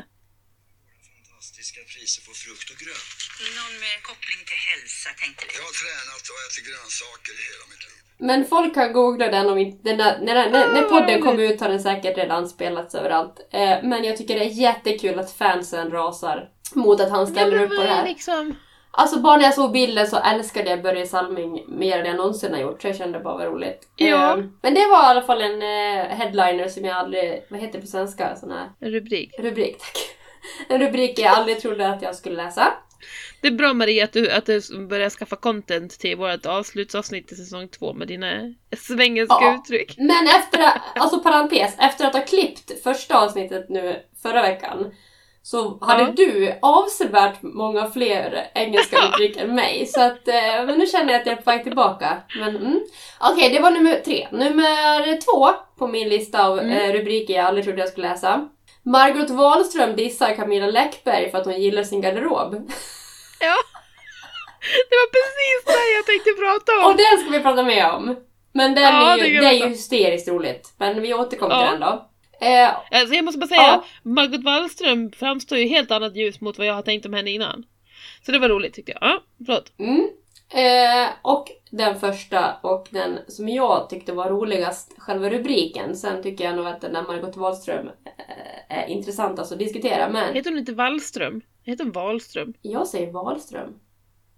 [1.29, 3.19] Fantastiska priser på frukt och grönt.
[3.59, 5.53] Någon med koppling till hälsa tänkte vi.
[5.59, 8.01] Jag har tränat och ätit grönsaker hela mitt liv.
[8.29, 9.89] Men folk kan googla den om inte...
[9.89, 13.37] Den där, när, när, när podden kommer ut har den säkert redan spelats överallt.
[13.53, 17.69] Eh, men jag tycker det är jättekul att fansen rasar mot att han ställer upp
[17.77, 18.05] på det här.
[18.09, 18.57] Liksom...
[18.97, 22.53] Alltså bara när jag såg bilden så älskade jag Börje Salming mer än jag någonsin
[22.53, 22.83] har gjort.
[22.83, 23.89] Så jag kände bara var roligt.
[23.97, 24.39] Ja.
[24.39, 27.45] Eh, men det var i alla fall en eh, headliner som jag aldrig...
[27.49, 28.37] Vad heter det på svenska?
[28.37, 29.35] Sån här En rubrik.
[29.39, 29.99] rubrik, tack.
[30.69, 32.73] En rubrik jag aldrig trodde att jag skulle läsa.
[33.41, 37.35] Det är bra Maria att du, att du börjar skaffa content till vårt avslutsavsnitt i
[37.35, 39.55] säsong två med dina svengelska Ja.
[39.61, 39.95] uttryck.
[39.99, 40.61] Men efter,
[40.95, 44.93] alltså parentes, efter att ha klippt första avsnittet nu förra veckan
[45.47, 46.13] så hade Ja.
[46.17, 49.87] du avsevärt många fler engelska uttryck än mig.
[49.87, 52.17] Så att, eh, men nu känner jag att jag är på väg tillbaka.
[52.39, 52.81] Men mm.
[53.21, 54.29] Okej, det var nummer tre.
[54.33, 56.71] Nummer två på min lista av Mm.
[56.91, 58.49] eh, rubriker jag aldrig trodde jag skulle läsa.
[58.83, 62.55] Margot Wahlström dissar Camilla Läckberg för att hon gillar sin garderob.
[63.41, 63.55] Ja.
[64.91, 66.91] Det var precis det jag tänkte prata om.
[66.93, 68.17] Och den ska vi prata mer om.
[68.53, 70.75] Men den Ja, är det ju, det är ju hysteriskt roligt.
[70.79, 71.71] Men vi återkommer Ja.
[71.71, 72.11] till den då.
[72.45, 73.85] Eh, Alltså jag måste bara säga, Ja.
[74.03, 77.65] Margot Wallström framstår ju helt annat ljus mot vad jag har tänkt om henne innan.
[78.27, 78.99] Så det var roligt tyckte jag.
[79.03, 79.73] Ja, förlåt.
[79.79, 80.09] Mm.
[80.55, 85.97] Eh, och den första och den som jag tyckte var roligast, själva rubriken.
[85.97, 90.09] Sen tycker jag nog att den där Margot Wallström eh, är intressant alltså att diskutera.
[90.09, 91.41] Men Heter hon inte Wallström?
[91.65, 92.55] Heter hon Wahlström?
[92.63, 93.75] jag säger Wahlström.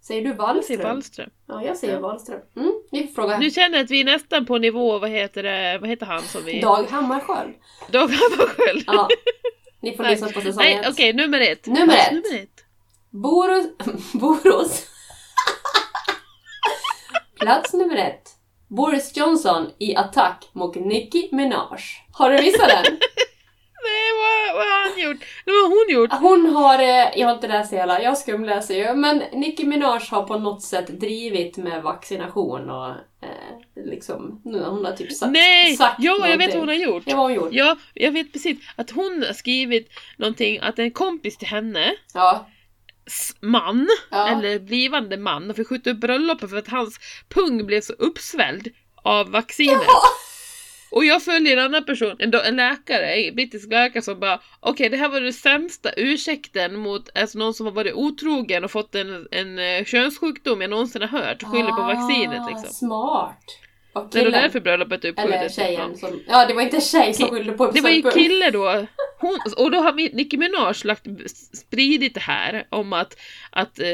[0.07, 0.63] Säger du Jag Wallström?
[0.79, 1.31] säger Wallström.
[1.49, 2.01] Ja, jag säger Ja.
[2.01, 2.41] Wahlström.
[2.57, 5.43] Mm, ni får fråga Nu känner jag att vi är nästan på nivå, vad heter
[5.43, 6.61] det, vad heter han som vi...
[6.61, 7.55] Dag Hammarskjöld.
[7.91, 8.85] Dag Hammarskjöld.
[8.87, 9.09] Ja.
[9.83, 11.67] Ni får lyssna på säsong Nej, okej, nummer ett.
[11.67, 12.13] Nummer ett.
[12.13, 12.65] Nummer ett.
[13.11, 13.67] Boros...
[14.13, 14.87] Boros.
[17.41, 18.29] Plats nummer ett.
[18.69, 21.81] Boris Johnson i attack mot Nicki Minaj.
[22.13, 22.99] Har du missat den?
[23.89, 25.21] Nej, vad, vad har han gjort?
[25.45, 26.11] Det var hon gjort.
[26.21, 30.23] Hon har, eh, jag har inte läst hela, jag skumläser ju, men Nicki Minaj har
[30.23, 32.89] på något sätt drivit med vaccination och
[33.23, 35.77] eh, liksom, nu hon har typ sagt, Nej!
[35.77, 36.59] sagt Ja, jag vet någonting.
[36.61, 37.03] vad hon har gjort.
[37.07, 37.49] Ja, vad har hon gjort?
[37.53, 42.47] Ja, jag vet precis att hon har skrivit någonting att en kompis till henne Ja.
[43.41, 44.29] man, Ja.
[44.29, 48.69] eller blivande man, fick skjuta upp bröllopet för att hans pung blev så uppsvälld
[49.03, 49.81] av vaccinet.
[50.97, 54.89] Och jag följer en annan person, en, en läkare, en brittisk läkare som bara okej
[54.89, 58.95] det här var den sämsta ursäkten mot alltså, någon som har varit otrogen och fått
[58.95, 62.69] en, en eh, könssjukdom jag någonsin har hört skyller på vaccinet Ah, liksom.
[62.73, 63.45] Smart.
[63.93, 65.35] Och Det killen, därför bröllopet är uppskjutet.
[65.35, 68.03] eller tjejen som, ja det var inte en tjej som skyllde på Det var ju
[68.03, 68.87] kille då.
[69.21, 71.07] Hon, och då har Nicki Minaj lagt,
[71.57, 73.17] spridit det här om att,
[73.51, 73.87] att eh,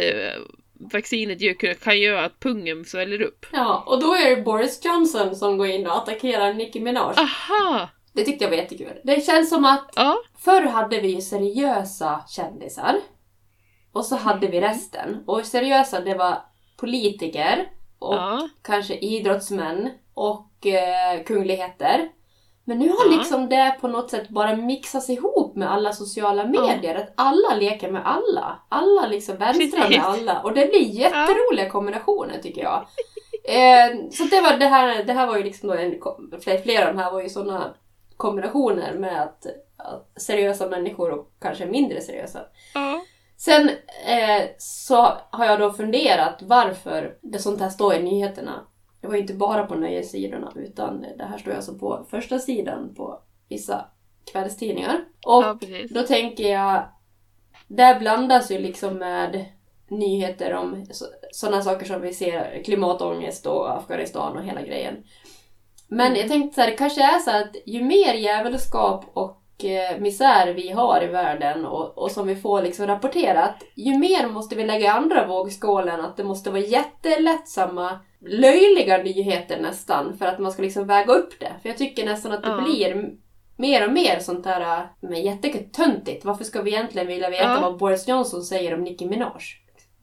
[0.92, 3.46] vaccinet kan göra att pungen sväller upp.
[3.52, 7.14] Ja, och då är det Boris Johnson som går in och attackerar Nicki Minaj.
[7.16, 7.88] Aha!
[8.12, 9.00] Det tyckte jag var jättekul.
[9.04, 12.96] Det känns som att Ja, Förr hade vi ju seriösa kändisar.
[13.92, 15.24] Och så hade vi resten.
[15.26, 16.38] Och seriösa det var
[16.76, 17.68] politiker
[17.98, 18.48] och ja.
[18.62, 22.08] kanske idrottsmän och eh, kungligheter.
[22.64, 23.18] Men nu har Ja.
[23.18, 26.94] liksom det på något sätt bara mixats ihop med alla sociala medier.
[26.94, 28.58] Att alla leker med alla.
[28.68, 30.40] Alla liksom vänstrar med alla.
[30.42, 32.86] Och det blir jätteroliga kombinationer tycker jag.
[33.44, 35.94] Eh, så det, var det, här, det här var ju liksom då en,
[36.62, 37.74] flera, av de här var ju sådana
[38.16, 39.46] kombinationer med att,
[39.76, 42.40] att seriösa människor och kanske mindre seriösa.
[42.74, 43.00] Ja.
[43.36, 43.68] Sen
[44.06, 48.66] eh, så har jag då funderat varför det sånt här står i nyheterna.
[49.02, 53.20] Det var inte bara på nöjessidorna utan det här står alltså på första sidan på
[53.48, 53.84] vissa
[54.32, 55.04] kvällstidningar.
[55.26, 55.58] Och ja,
[55.90, 56.84] då tänker jag,
[57.68, 59.44] där blandas ju liksom med
[59.88, 60.86] nyheter om
[61.32, 65.04] sådana saker som vi ser, klimatångest och Afghanistan och hela grejen.
[65.88, 69.41] Men jag tänkte så här, det kanske är så att ju mer djävulskap och
[70.00, 74.54] misär vi har i världen och, och som vi får liksom rapporterat, ju mer måste
[74.54, 80.38] vi lägga i andra vågskålen att det måste vara jättelättsamma, löjliga nyheter nästan för att
[80.38, 81.52] man ska liksom väga upp det.
[81.62, 82.60] För jag tycker nästan att det Ja.
[82.60, 83.10] blir
[83.56, 86.24] mer och mer sånt där äh, men jättetöntigt.
[86.24, 87.58] Varför ska vi egentligen vilja veta Ja.
[87.60, 89.30] vad Boris Johnson säger om Nicki Minaj?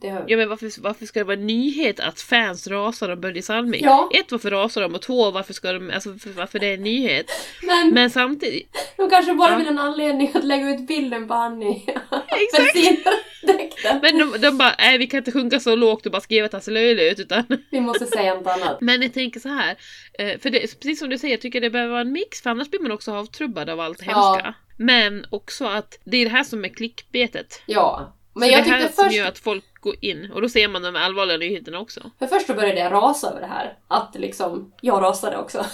[0.03, 0.23] Har...
[0.27, 3.83] Ja men varför, varför ska det vara en nyhet att fans rasar om Börje Salming?
[3.83, 4.09] Ja.
[4.13, 4.95] Ett, varför rasar de?
[4.95, 7.25] Och två, varför ska de, alltså för- varför det är en nyhet?
[7.63, 9.57] Men Men samtidigt, de kanske bara Ja.
[9.57, 12.69] vill en anledning att lägga ut bilden på han i Exakt.
[12.69, 13.99] apelsindräkten.
[14.01, 16.51] men de, de bara, nej vi kan inte sjunga så lågt och bara skriva att
[16.53, 18.77] han ser löjlig ut utan Vi måste säga något annat.
[18.81, 19.75] Men jag tänker så här,
[20.19, 22.49] eh, för det, precis som du säger, jag tycker det behöver vara en mix för
[22.49, 24.13] annars blir man också avtrubbad av allt Ja.
[24.33, 24.53] hemska.
[24.77, 27.61] Men också att det är det här som är klickbetet.
[27.65, 28.15] Ja.
[28.35, 30.49] Men så jag det här tyckte som först, gör att folk går in och då
[30.49, 32.01] ser man de allvarliga nyheterna också.
[32.19, 33.77] för först då började jag rasa över det här.
[33.87, 35.57] Att liksom, jag rasade också.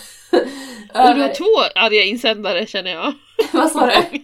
[0.93, 3.13] Och du har två arga insändare känner jag.
[3.53, 3.91] vad sa du?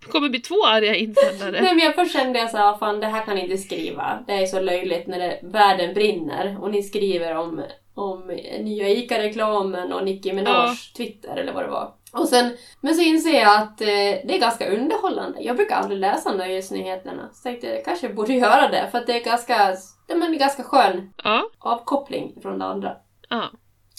[0.00, 1.50] Det kommer bli två arga insändare.
[1.62, 4.24] Nej men jag först kände jag såhär, fan det här kan ni inte skriva.
[4.26, 7.62] Det är så löjligt när det, världen brinner och ni skriver om,
[7.94, 8.26] om
[8.60, 10.76] nya ICA-reklamen och Nicki Minaj Ja.
[10.96, 11.92] Twitter eller vad det var.
[12.16, 15.40] Och sen, men så inser jag att eh, det är ganska underhållande.
[15.40, 17.28] Jag brukar aldrig läsa nöjesnyheterna.
[17.32, 20.38] Så tänkte jag, jag kanske borde göra det för att det är ganska, det är
[20.38, 22.96] ganska skön Ja, avkoppling från det andra.
[23.28, 23.50] ja.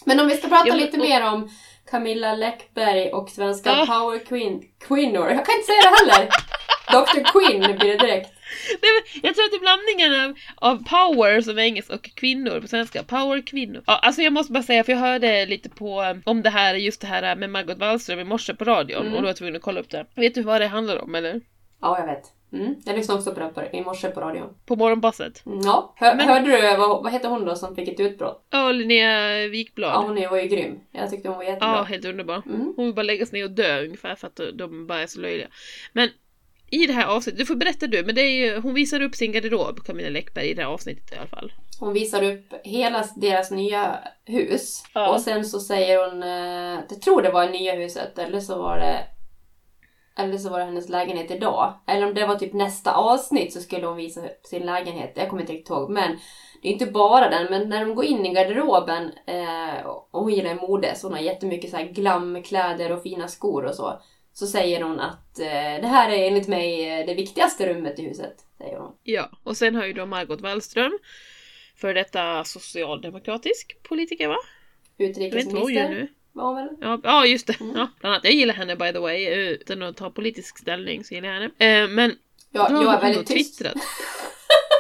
[0.06, 1.50] Men om vi ska prata Ja, men- lite och- mer om
[1.92, 3.86] Camilla Läckberg och svenska Ja.
[3.86, 5.30] power queen, queenor.
[5.30, 6.30] Jag kan inte säga det heller!
[6.92, 7.32] Dr.
[7.32, 8.32] Queen blir det direkt.
[8.82, 10.34] Nej, men jag tror att det är blandningen av,
[10.72, 13.04] av power som är engelska och kvinnor på svenska.
[13.04, 13.84] Power kvinnor.
[13.88, 16.76] Ja, alltså jag måste bara säga, för jag hörde lite på eh, om det här,
[16.76, 19.14] just det här med Margot Wallström i morse på radion Mm.
[19.14, 20.06] och då var jag tvungen att kolla upp det.
[20.16, 21.42] Vet du vad det handlar om eller?
[21.82, 22.24] Ja, jag vet.
[22.54, 22.76] Mm.
[22.86, 24.50] Jag lyssnade också på det på, i morse på radion.
[24.66, 25.46] På morgonpasset?
[25.46, 25.94] Mm, Ja.
[25.98, 28.46] Hör, Men- Hörde du, vad, vad heter hon då som fick ett utbrott?
[28.50, 30.04] Ja, Linnea Ja, Wikblad.
[30.06, 30.80] hon är- var ju grym.
[30.92, 31.84] Jag tyckte hon var Ja, jättebra.
[31.84, 32.42] helt underbar.
[32.46, 32.74] Mm.
[32.76, 35.48] Hon vill bara läggas ner och dö ungefär för att de bara är så löjliga.
[35.94, 36.10] Men
[36.84, 39.16] i det här avsnittet, du får berätta du, men det är ju, hon visar upp
[39.16, 41.54] sin garderob, Camilla Läckberg, i det här avsnittet i alla fall.
[41.80, 44.84] Hon visar upp hela deras nya hus.
[44.94, 45.10] Ja.
[45.10, 48.58] Och sen så säger hon, eh, jag tror det var i nya huset, eller så
[48.62, 49.06] var det
[50.18, 51.74] eller så var det hennes lägenhet idag.
[51.88, 55.14] Eller om det var typ nästa avsnitt så skulle hon visa upp sin lägenhet.
[55.16, 55.90] Jag kommer inte riktigt ihåg.
[55.90, 56.20] Men
[56.62, 57.48] det är inte bara den.
[57.50, 61.22] Men när de går in i garderoben eh, och hon gillar mode så hon har
[61.22, 64.02] jättemycket så här glamkläder och fina skor och så.
[64.36, 68.02] Så säger hon att eh, det här är enligt mig eh, det viktigaste rummet i
[68.02, 68.36] huset.
[68.58, 68.92] Säger hon.
[69.04, 71.00] Ja, och sen har ju då Margot Wallström,
[71.76, 74.38] för detta socialdemokratisk politiker va?
[74.98, 76.08] Jag vet inte Utrikesminister nu.
[76.82, 77.60] Ja, ja just det.
[77.62, 77.76] Mm.
[77.76, 78.24] Ja, bland annat.
[78.24, 81.84] Jag gillar henne by the way, utan att ta politisk ställning så gillar jag henne.
[81.84, 82.18] Eh, men
[82.52, 83.62] Ja, då jag är väldigt tyst.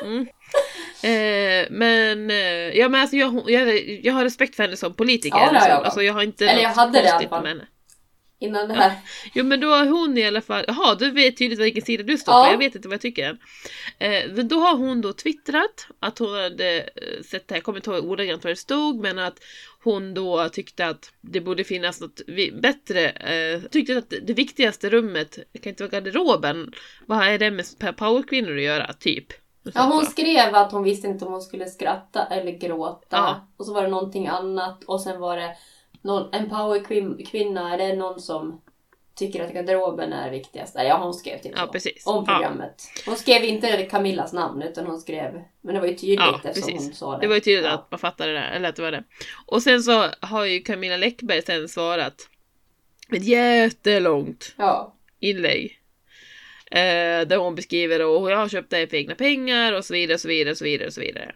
[0.03, 0.27] Mm.
[1.03, 5.37] Eh, men, eh, ja men alltså jag, jag, jag har respekt för henne som politiker.
[5.37, 7.29] Ja, det har jag alltså, alltså jag har inte Eller jag hade det i alla
[7.29, 7.61] fall.
[8.39, 8.91] Innan det här.
[9.33, 12.17] Jo men då har hon i alla fall, jaha du vet tydligt vilken sida du
[12.17, 12.45] står Ja.
[12.45, 13.37] på, jag vet inte vad jag tycker än.
[13.99, 17.63] Eh, men då har hon då twittrat att hon hade eh, sett det här, jag
[17.63, 19.39] kommer inte ihåg ordagrant vad det stod, men att
[19.83, 22.21] hon då tyckte att det borde finnas något
[22.61, 26.71] bättre, eh, tyckte att det viktigaste rummet, det kan inte vara garderoben,
[27.05, 27.65] vad är det med
[27.97, 29.25] powerkvinnor att göra, typ?
[29.73, 33.05] Ja, hon skrev att hon visste inte om hon skulle skratta eller gråta.
[33.09, 33.47] Ja.
[33.57, 34.83] Och så var det någonting annat.
[34.83, 35.55] Och sen var det
[36.05, 38.61] någon, en powerkvinna, är det någon som
[39.15, 40.75] tycker att garderoben är viktigast?
[40.75, 41.71] Nej, ja, hon skrev typ Ja, så.
[41.71, 42.05] precis.
[42.05, 42.33] Om Ja.
[42.33, 42.83] programmet.
[43.05, 45.41] Hon skrev inte Camillas namn utan hon skrev...
[45.61, 46.87] Men det var ju tydligt Ja, eftersom precis.
[46.87, 47.21] hon sa det.
[47.21, 47.71] Det var ju tydligt ja.
[47.71, 49.03] att man fattade det, eller att det var det.
[49.45, 52.29] Och sen så har ju Camilla Läckberg sen svarat
[53.07, 54.95] med ett jättelångt Ja.
[55.19, 55.79] inlägg.
[56.71, 60.13] Eh, där hon beskriver och jag har köpt det för egna pengar och så vidare,
[60.15, 61.35] och så vidare, och så vidare, och så vidare.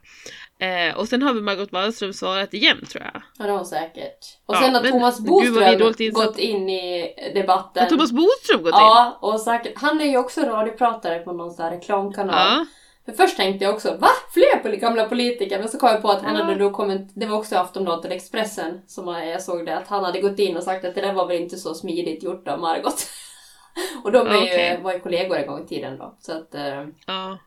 [0.61, 3.21] Eh, och sen har vi Margot Wallström svarat igen tror jag.
[3.37, 4.17] Ja, det har hon säkert.
[4.45, 5.57] Och Ja, sen har Thomas Boström
[5.99, 6.13] insatt.
[6.25, 7.83] gått in i debatten.
[7.83, 8.79] Har Thomas Bodström gått in?
[8.79, 9.73] Ja, och säkert.
[9.75, 12.35] Han är ju också radiopratare på någon sån här reklamkanal.
[12.35, 12.65] Ja,
[13.05, 14.07] För först tänkte jag också, va?
[14.33, 15.59] Fler gamla politiker?
[15.59, 16.43] Men så kom jag på att han Ja.
[16.43, 20.03] hade då kommit, det var också Aftonbladet eller Expressen som jag såg det, att han
[20.03, 22.59] hade gått in och sagt att det där var väl inte så smidigt gjort av
[22.59, 23.07] Margot.
[24.03, 24.79] och de är ju, Okej.
[24.83, 26.17] var ju kollegor en gång i tiden då.
[26.19, 27.37] Så att, eh, Ja.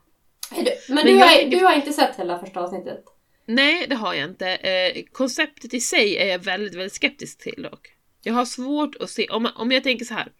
[0.55, 3.03] Men du, men Men du, jag har, tänker- du har inte sett hela första avsnittet?
[3.45, 4.47] Nej, det har jag inte.
[4.55, 7.87] Eh, konceptet i sig är jag väldigt, väldigt skeptisk till dock.
[8.23, 10.31] Jag har svårt att se, om, om jag tänker så här.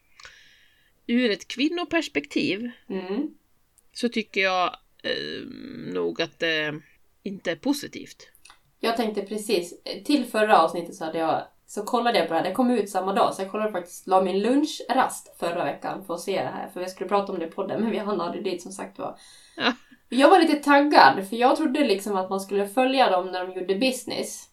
[1.07, 3.27] Ur ett kvinnoperspektiv Mm.
[3.93, 4.65] så tycker jag
[5.03, 5.45] eh,
[5.93, 6.73] nog att det
[7.23, 8.29] inte är positivt.
[8.79, 9.73] Jag tänkte precis,
[10.05, 12.89] till förra avsnittet så hade jag så kollade jag på det här, det kom ut
[12.89, 16.47] samma dag så jag kollade faktiskt, la min lunchrast förra veckan för att se det
[16.49, 18.71] här för vi skulle prata om det i podden men vi hann aldrig dit som
[18.71, 19.17] sagt var.
[19.57, 19.73] Ja.
[20.13, 23.59] Jag var lite taggad för jag trodde liksom att man skulle följa dem när de
[23.59, 24.49] gjorde business.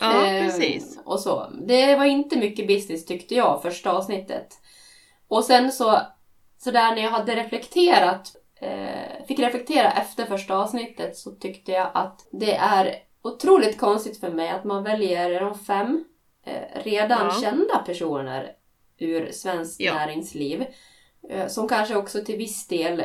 [0.00, 0.98] Ja, Eh, precis.
[1.04, 1.46] Och så.
[1.68, 4.48] Det var inte mycket business tyckte jag första avsnittet.
[5.28, 5.98] Och sen så,
[6.58, 11.90] så där när jag hade reflekterat, eh, fick reflektera efter första avsnittet så tyckte jag
[11.94, 16.04] att det är otroligt konstigt för mig att man väljer de fem
[16.46, 17.40] eh, redan Ja.
[17.42, 18.52] kända personer
[18.98, 19.94] ur svenskt Ja.
[19.94, 20.66] näringsliv.
[21.30, 23.04] Eh, som kanske också till viss del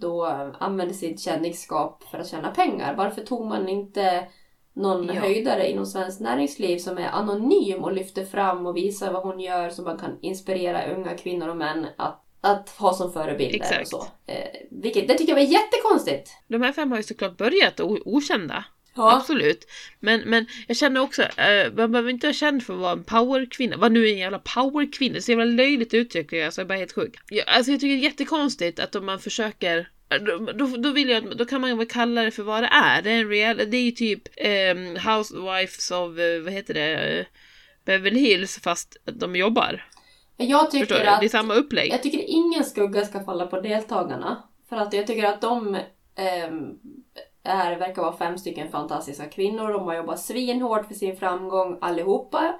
[0.00, 0.24] då
[0.58, 2.94] använder sitt kändisskap för att tjäna pengar.
[2.96, 4.28] Varför tog man inte
[4.74, 5.12] någon Ja.
[5.20, 9.70] höjdare inom svenskt näringsliv som är anonym och lyfter fram och visar vad hon gör
[9.70, 13.88] så man kan inspirera unga kvinnor och män att, att ha som förebilder och Exakt.
[13.88, 14.06] så.
[14.26, 14.36] Eh,
[14.70, 16.30] vilket, det tycker jag var jättekonstigt.
[16.48, 18.64] De här fem har ju såklart börjat okända.
[18.94, 19.16] Ja.
[19.16, 19.66] Absolut.
[20.00, 23.04] Men, men jag känner också, eh, man behöver inte vara känd för att vara en
[23.04, 23.76] powerkvinna.
[23.76, 25.20] Vad nu är en jävla powerkvinna?
[25.20, 27.14] Så jävla löjligt uttryck, alltså jag är bara helt sjuk.
[27.28, 29.88] Jag, alltså jag tycker det är jättekonstigt att om man försöker
[30.18, 33.02] då, då, då vill jag, då kan man väl kalla det för vad det är.
[33.02, 34.22] Det är en real, det är ju typ
[34.74, 37.26] um, Housewives of, eh, vad heter det, eh,
[37.84, 39.86] Beverly Hills fast de jobbar.
[40.36, 41.92] Jag tycker att Det är samma upplägg.
[41.92, 44.42] Jag tycker ingen skugga ska falla på deltagarna.
[44.68, 45.78] För att jag tycker att de
[46.16, 46.78] ehm,
[47.44, 49.72] är, verkar vara fem stycken fantastiska kvinnor.
[49.72, 52.54] De har jobbat svinhårt för sin framgång allihopa.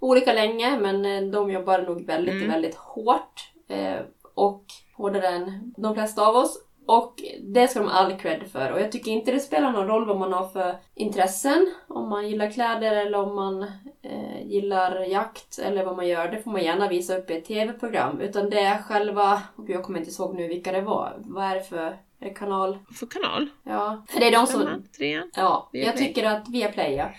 [0.00, 2.50] Olika länge, men eh, de jobbar nog väldigt, Mm.
[2.50, 3.52] väldigt hårt.
[3.68, 3.96] Eh,
[4.34, 4.64] och
[4.96, 6.62] hårdare än de flesta av oss.
[6.88, 8.72] Och det ska de all cred för.
[8.72, 11.66] Och jag tycker inte det spelar någon roll vad man har för intressen.
[11.88, 13.62] Om man gillar kläder eller om man
[14.02, 16.28] eh, gillar jakt eller vad man gör.
[16.28, 18.20] Det får man gärna visa upp i ett tv-program.
[18.20, 19.42] Utan det är själva...
[19.56, 21.16] och Jag kommer inte ihåg nu vilka det var.
[21.18, 21.96] Vad är det för
[22.36, 22.78] kanal?
[22.94, 23.48] För kanal?
[23.62, 24.02] Ja.
[24.18, 24.60] Det är de som...
[24.60, 24.88] Femman?
[24.98, 25.30] Trean?
[25.34, 27.10] Ja, jag tycker att Viaplay ja.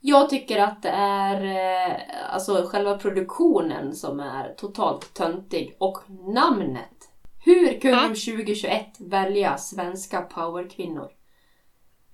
[0.00, 1.96] Jag tycker att det är eh,
[2.34, 5.98] alltså själva produktionen som är totalt töntig och
[6.34, 7.10] namnet.
[7.44, 8.08] Hur kunde Ja.
[8.08, 11.10] de 2021 välja svenska powerkvinnor?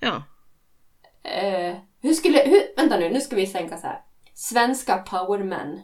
[0.01, 0.23] Ja.
[1.23, 4.01] Eh, hur skulle, hur, vänta nu, nu ska vi tänka så här.
[4.35, 5.81] Svenska powermän.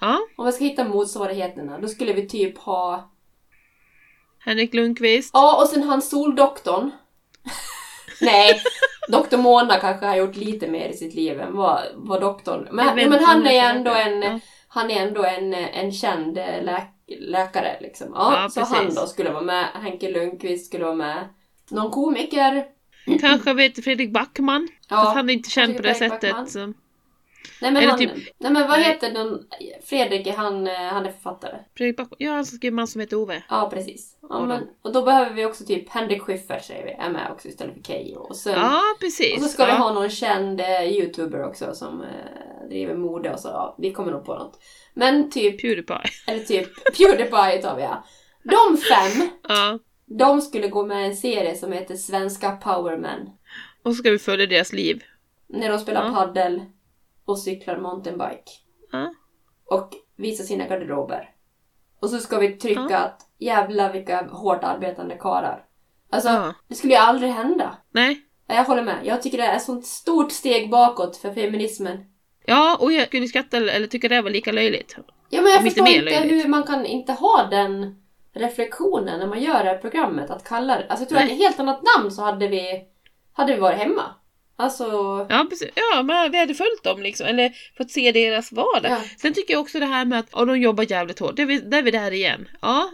[0.00, 0.18] Ja.
[0.36, 3.10] Om vi ska hitta motsvarigheterna, då skulle vi typ ha...
[4.48, 5.30] Henrik Lundqvist.
[5.32, 6.90] Ja, och sen han Soldoktorn.
[8.20, 8.60] Nej,
[9.08, 12.68] Doktor Mona kanske har gjort lite mer i sitt liv än vad, vad doktorn...
[12.72, 14.40] Men, men han är ändå en, Ja.
[14.68, 16.88] han är ändå en, en känd eh, läk,
[17.20, 18.08] läkare liksom.
[18.14, 18.76] Ja, Ja, så precis.
[18.76, 19.64] han då skulle vara med.
[19.74, 21.28] Henke Lundqvist skulle vara med.
[21.70, 22.64] Någon komiker.
[23.20, 24.68] Kanske vet Fredrik Backman.
[24.88, 26.30] Ja, Fast han är inte känd på det Fredrik sättet.
[26.30, 26.46] Backman.
[26.46, 26.72] Så.
[27.62, 29.40] Nej men, Eller han, typ- nej men vad heter den?
[29.84, 31.56] Fredrik, han, han är författare.
[31.76, 32.16] Fredrik Backman.
[32.18, 33.42] Ja, han som skrev Man som heter Ove.
[33.48, 34.18] Ja, precis.
[34.22, 37.30] Ja, Och men, och då behöver vi också typ Henrik Schyffert säger vi, är med
[37.32, 38.18] också istället för Keyyo.
[38.18, 39.36] Och, sen, Ja, precis.
[39.36, 39.66] och så ska ja.
[39.66, 43.48] vi ha någon känd eh, youtuber också som eh, driver mode och så.
[43.48, 44.60] Ja, vi kommer nog på något.
[44.94, 46.00] Men typ, Pewdiepie.
[46.26, 48.04] eller typ Pewdiepie tar vi ja.
[48.42, 49.78] De fem, Ja.
[50.06, 53.18] de skulle gå med i en serie som heter Svenska Powermen.
[53.82, 55.02] Och så ska vi följa deras liv.
[55.46, 56.12] När de spelar Ja.
[56.14, 56.62] paddel
[57.28, 58.50] och cyklar mountainbike.
[58.92, 59.14] Ja.
[59.64, 61.30] och visa sina garderober.
[62.00, 62.98] Och så ska vi trycka Ja.
[62.98, 65.64] att jävlar vilka hårt arbetande karlar.
[66.10, 66.54] Alltså, Ja.
[66.68, 67.76] det skulle ju aldrig hända.
[67.90, 68.20] Nej.
[68.46, 68.96] Jag håller med.
[69.04, 71.98] Jag tycker det är ett sånt stort steg bakåt för feminismen.
[72.46, 74.96] Ja, och jag skulle skratta eller, eller tycka det var lika löjligt.
[75.30, 78.02] Ja, men jag Om förstår inte hur man kan inte ha den
[78.32, 80.30] reflektionen när man gör det här programmet.
[80.30, 80.86] Att kalla det...
[80.88, 81.26] Alltså jag tror Nej.
[81.26, 82.84] att ett helt annat namn så hade vi,
[83.32, 84.02] hade vi varit hemma.
[84.60, 84.84] Alltså...
[85.28, 85.70] Ja, precis.
[85.74, 87.26] Ja, men vi hade följt dem liksom.
[87.26, 88.92] Eller fått se deras vardag.
[88.92, 89.00] Ja.
[89.16, 91.36] Sen tycker jag också det här med att ja, de jobbar jävligt hårt.
[91.36, 92.48] Det är vi, där är vi där igen.
[92.60, 92.90] Ja,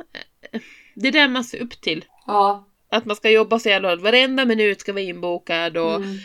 [0.95, 2.05] det är det man ser upp till.
[2.27, 2.69] Ja.
[2.95, 4.01] Att man ska jobba så jävla hårt.
[4.01, 6.16] Varenda minut ska vara inbokad och Mm.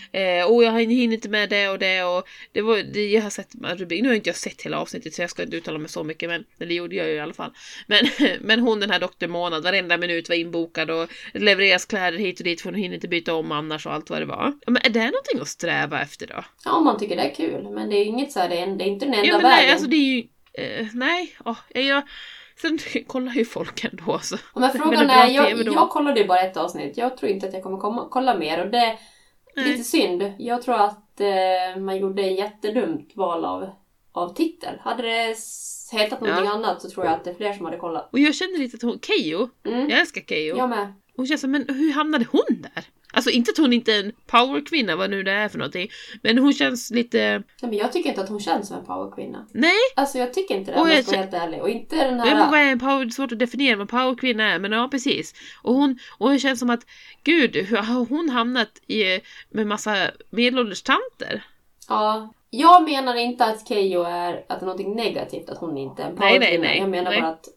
[0.41, 3.30] eh, oh, jag hinner inte med det och det och det var det jag har
[3.30, 4.01] sett rubrik.
[4.01, 6.30] Nu har inte jag sett hela avsnittet så jag ska inte uttala mig så mycket
[6.30, 7.51] men eller det gjorde jag ju i alla fall.
[7.88, 8.05] Men,
[8.41, 12.39] men hon den här doktor Månad varenda minut var inbokad och det levereras kläder hit
[12.39, 14.53] och dit för hon hinner inte byta om annars och allt vad det var.
[14.67, 16.43] Men är det någonting att sträva efter då?
[16.65, 17.70] ja, om man tycker det är kul.
[17.70, 19.43] Men det är inget så här, det är, det är inte den enda Ja men
[19.43, 19.57] vägen.
[19.65, 20.24] nej, alltså det är ju...
[20.53, 22.03] Eh, nej, åh, jag,
[22.62, 24.38] Sen kollar ju folk ändå så.
[24.53, 26.97] Men Det är frågan bra är, jag, jag kollade ju bara ett avsnitt.
[26.97, 28.99] Jag tror inte att jag kommer komma, kolla mer och det är
[29.55, 29.66] Nej.
[29.72, 30.34] lite synd.
[30.38, 33.70] Jag tror att eh, man gjorde ett jättedumt val av,
[34.12, 34.76] av titel.
[34.82, 35.36] Hade det
[35.91, 36.51] hetat någonting Ja.
[36.53, 38.10] annat så tror jag att det är fler som hade kollat.
[38.14, 39.89] Och jag känner lite att hon, Keyyo, Mm.
[39.89, 40.57] jag älskar Keyyo.
[40.57, 40.93] Jag med.
[41.20, 42.84] Hon känns som, men hur hamnade hon där?
[43.13, 45.89] Alltså inte att hon inte är en powerkvinna, vad nu det är för någonting.
[46.24, 49.45] Men hon känns lite, Nej, men jag tycker inte att hon känns som en powerkvinna.
[49.51, 51.61] nej, Alltså jag tycker inte det Och om jag ska vara helt ärlig.
[51.61, 52.51] Och inte den jag vet här...
[52.51, 55.34] vad är en power, det är svårt att definiera vad powerkvinna är, men ja precis.
[55.63, 56.86] Och hon, och det känns som att,
[57.24, 59.03] gud, hur har hon hamnat i,
[59.49, 59.95] med massa
[60.30, 61.43] medelålders tanter?
[61.89, 62.34] Ja.
[62.49, 66.09] Jag menar inte att Keyyo är, att det är någonting negativt att hon inte är
[66.09, 66.63] en Nej, nej, powerkvinna.
[66.67, 66.80] nej.
[66.80, 67.22] Jag menar Nej.
[67.22, 67.47] bara att...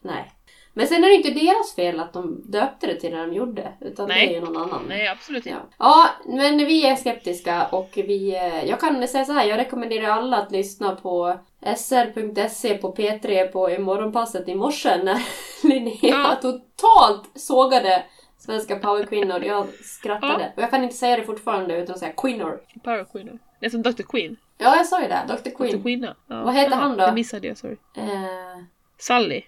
[0.00, 0.32] Nej.
[0.78, 3.72] Men sen är det inte deras fel att de döpte det till det de gjorde.
[3.80, 4.26] Utan Nej.
[4.26, 4.82] det är ju någon annan.
[4.88, 5.58] Nej, absolut inte.
[5.78, 6.08] Ja.
[6.26, 8.36] ja, men vi är skeptiska och vi...
[8.36, 11.38] eh, Jag kan säga så här, jag rekommenderar alla att lyssna på
[11.76, 15.18] sr.se på P3 på i morgonpasset i morse när
[15.68, 16.36] Linnea Ja.
[16.42, 18.02] totalt sågade
[18.38, 19.44] svenska powerkvinnor.
[19.44, 20.52] Jag skrattade.
[20.56, 22.60] Och jag kan inte säga det fortfarande utan att säga kvinnor.
[22.84, 23.38] Powerkvinnor.
[23.60, 24.02] Det är som Dr.
[24.02, 24.36] Queen.
[24.58, 25.20] Ja, jag sa ju det.
[25.28, 25.34] Dr.
[25.50, 25.56] Dr.
[25.56, 25.82] Queen.
[25.82, 26.02] Queen.
[26.28, 26.42] Ja.
[26.44, 27.06] Vad heter Jaha, han då?
[27.06, 27.76] Det missade jag, sorry.
[27.96, 28.04] Eh,
[28.98, 29.42] Sally.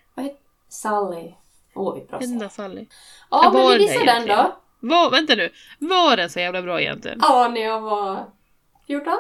[0.71, 1.35] Sally.
[1.75, 2.49] Oj, bra Enda.
[2.49, 2.87] Sally.
[3.31, 4.57] Ja, men vi visar den då.
[4.81, 7.19] Var, vänta nu, var den så jävla bra egentligen?
[7.23, 8.25] Ja, när jag var
[8.87, 9.13] 14.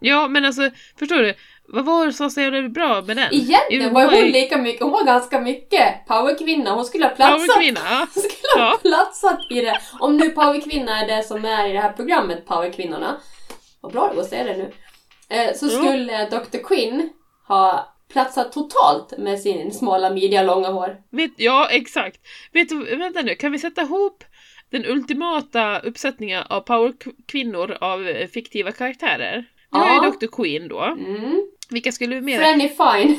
[0.00, 1.34] Ja, men alltså, förstår du?
[1.68, 3.28] Vad var det som var så jävla bra med den?
[3.34, 6.70] Egentligen var hon lika mycket, hon var ganska mycket powerkvinna.
[6.70, 7.80] Hon skulle ha platsat, Powerkvinna,
[8.14, 8.78] hon skulle ha Ja.
[8.82, 9.80] platsat i det.
[10.00, 13.16] Om nu powerkvinna är det som är i det här programmet, Powerkvinnorna.
[13.80, 14.72] Vad bra det går att säga det nu.
[15.28, 16.58] Eh, så skulle Dr.
[16.64, 17.10] Quinn
[17.48, 20.96] ha platsat totalt med sin smala midja, långa hår.
[21.10, 22.20] Vet, ja, exakt.
[22.52, 24.24] Vet du, vänta nu, kan vi sätta ihop
[24.70, 29.44] den ultimata uppsättningen av powerkvinnor av eh, fiktiva karaktärer?
[29.72, 30.26] Vi har ju Dr.
[30.26, 30.80] Queen då.
[30.80, 31.46] Mm.
[31.70, 32.38] Vilka skulle vi mer?
[32.38, 33.18] Franny Fine.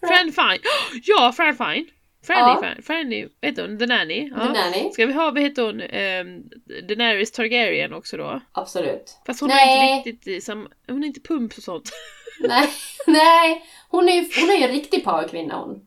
[0.08, 0.62] Fran Fine.
[1.04, 1.86] Ja, Fran Fine.
[2.26, 2.82] Franny, Ja.
[2.82, 3.78] Franny, vad heter hon?
[3.78, 4.28] The Nanny.
[4.28, 4.40] Ja.
[4.40, 4.90] The Nanny.
[4.92, 6.50] Ska vi ha, vad heter hon, um,
[6.88, 8.40] Daenerys Targaryen också då?
[8.52, 9.18] Absolut.
[9.26, 9.78] Fast hon Nej.
[9.78, 11.90] är inte riktigt i sam, hon är inte pump och sånt.
[12.40, 12.68] Nej,
[13.06, 13.62] nej.
[13.92, 15.86] Hon är ju hon är en riktig powerkvinna hon.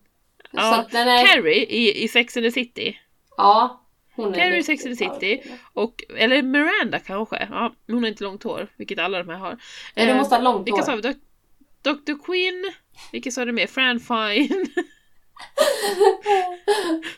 [0.51, 1.25] Ja, är...
[1.25, 2.99] Carrie i, i Sex and the City.
[3.37, 3.81] Ja.
[4.15, 5.41] Hon är Carrie i Sex and the City.
[5.73, 7.47] Och, eller Miranda kanske.
[7.51, 9.57] Ja, hon har inte långt hår, vilket alla de här har.
[9.95, 11.01] Nej, du måste ha långt Vilka sa hår.
[11.01, 11.13] vi?
[11.81, 12.23] Dr.
[12.25, 12.71] Quinn.
[13.11, 13.67] Vilka sa du mer?
[13.67, 14.65] Fran Fine.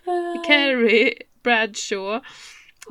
[0.47, 1.13] Carrie
[1.43, 2.21] Bradshaw.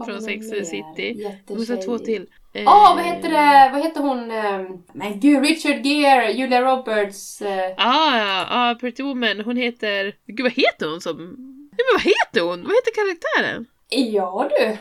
[0.05, 1.37] Från Sex and the City.
[1.49, 2.27] Vi måste ha två till.
[2.53, 3.71] Eh, Ja, vad heter det?
[3.73, 4.31] Vad heter hon?
[4.31, 7.43] eh, Men gud, Richard Gere, Julia Roberts.
[7.43, 9.41] eh, Ah, ja, ah, Pretty Woman.
[9.41, 10.15] Hon heter...
[10.27, 11.17] Gud, vad heter hon som...
[11.17, 12.63] Nej, men vad heter hon?
[12.63, 13.67] Vad heter karaktären?
[13.89, 14.77] Ja du.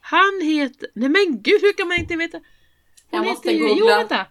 [0.00, 0.88] Han heter...
[0.94, 2.40] Nej men gud, hur kan man inte veta?
[3.10, 3.68] Jag Hon måste heter ju...
[3.68, 3.96] Jo, googla.
[3.96, 4.26] vänta!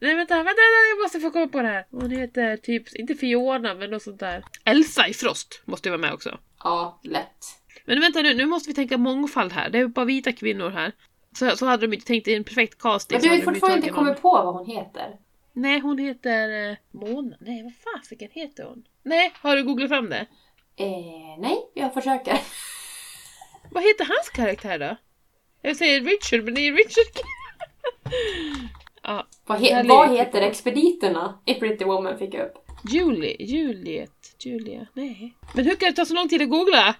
[0.00, 0.60] Nej vänta, vänta, vänta,
[0.96, 1.86] jag måste få komma på det här.
[1.90, 4.44] Hon heter typ, inte Fiona, men något sånt där.
[4.64, 6.38] Elsa i Frost måste ju vara med också.
[6.64, 7.44] Ja, lätt.
[7.86, 9.70] Men vänta nu, nu måste vi tänka mångfald här.
[9.70, 10.92] Det är bara vita kvinnor här.
[11.38, 13.16] Så, så hade de inte tänkt i en perfekt casting.
[13.16, 15.16] Men du har ju fortfarande inte kommit på vad hon heter.
[15.52, 17.36] Nej, hon heter eh, Mona.
[17.40, 18.84] Nej, vad fasiken heter hon?
[19.02, 20.26] Nej, har du googlat fram det?
[20.76, 22.38] Eh, nej, jag försöker.
[23.70, 24.96] Vad heter hans karaktär då?
[25.62, 27.22] Jag säger Richard, men det är Richard.
[29.02, 32.54] ja, Vad, he- vad heter expediterna i Pretty Woman fick jag upp?
[32.90, 35.34] Julie, Juliet, Julia, nej.
[35.54, 36.94] Men hur kan det ta så lång tid att googla?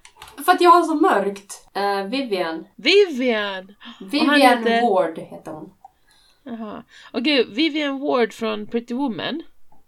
[0.44, 1.68] För att jag har så mörkt.
[1.74, 2.66] Eh, Vivian.
[2.76, 3.74] Vivian!
[4.00, 5.72] Vivian heter- Ward heter hon.
[6.42, 6.82] Jaha.
[7.12, 9.42] Okej, Vivian Ward från Pretty Woman.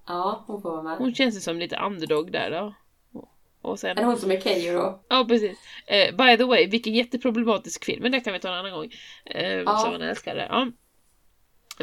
[0.07, 0.97] Ja, hon får vara med.
[0.99, 2.75] Hon känns ju som lite underdog där då.
[3.21, 3.29] Och-
[3.63, 3.91] Och sen...
[3.91, 5.01] Är det hon som är Keyyo då?
[5.09, 5.59] Ja, precis.
[5.87, 8.91] Eh, by the way, vilken jätteproblematisk film, men det kan vi ta en annan gång.
[9.25, 9.77] Eh, Ja.
[9.79, 10.47] Som man älskar det.
[10.51, 10.67] Ja.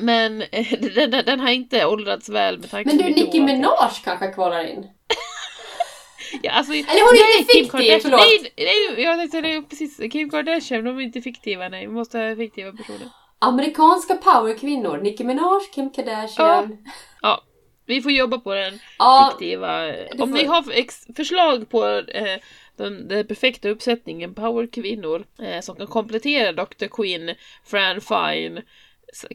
[0.01, 3.17] Men eh, den, den, den har inte åldrats väl med tanke Men på du, mitt
[3.25, 3.39] Nicki.
[3.41, 4.87] Minaj kanske kvalar in?
[6.43, 8.19] Ja, alltså, Eller hon är nej, inte Kim fiktiv, Kardashian- förlåt.
[8.19, 8.53] Nej,
[8.95, 9.97] nej, jag tänkte det är precis.
[10.11, 11.87] Kim Kardashian, de är inte fiktiva, nej.
[11.87, 13.09] Vi måste ha fiktiva personer.
[13.39, 14.97] Amerikanska powerkvinnor.
[14.97, 16.77] Nicki Minaj, Kim Kardashian.
[17.21, 17.41] Ja,
[17.85, 19.87] vi får jobba på den Ja, fiktiva.
[20.11, 20.63] Om får- ni har
[21.15, 22.37] förslag på eh,
[22.77, 26.85] den, den perfekta uppsättningen powerkvinnor eh, som kan komplettera Dr.
[26.87, 28.61] Quinn, Fran Fine,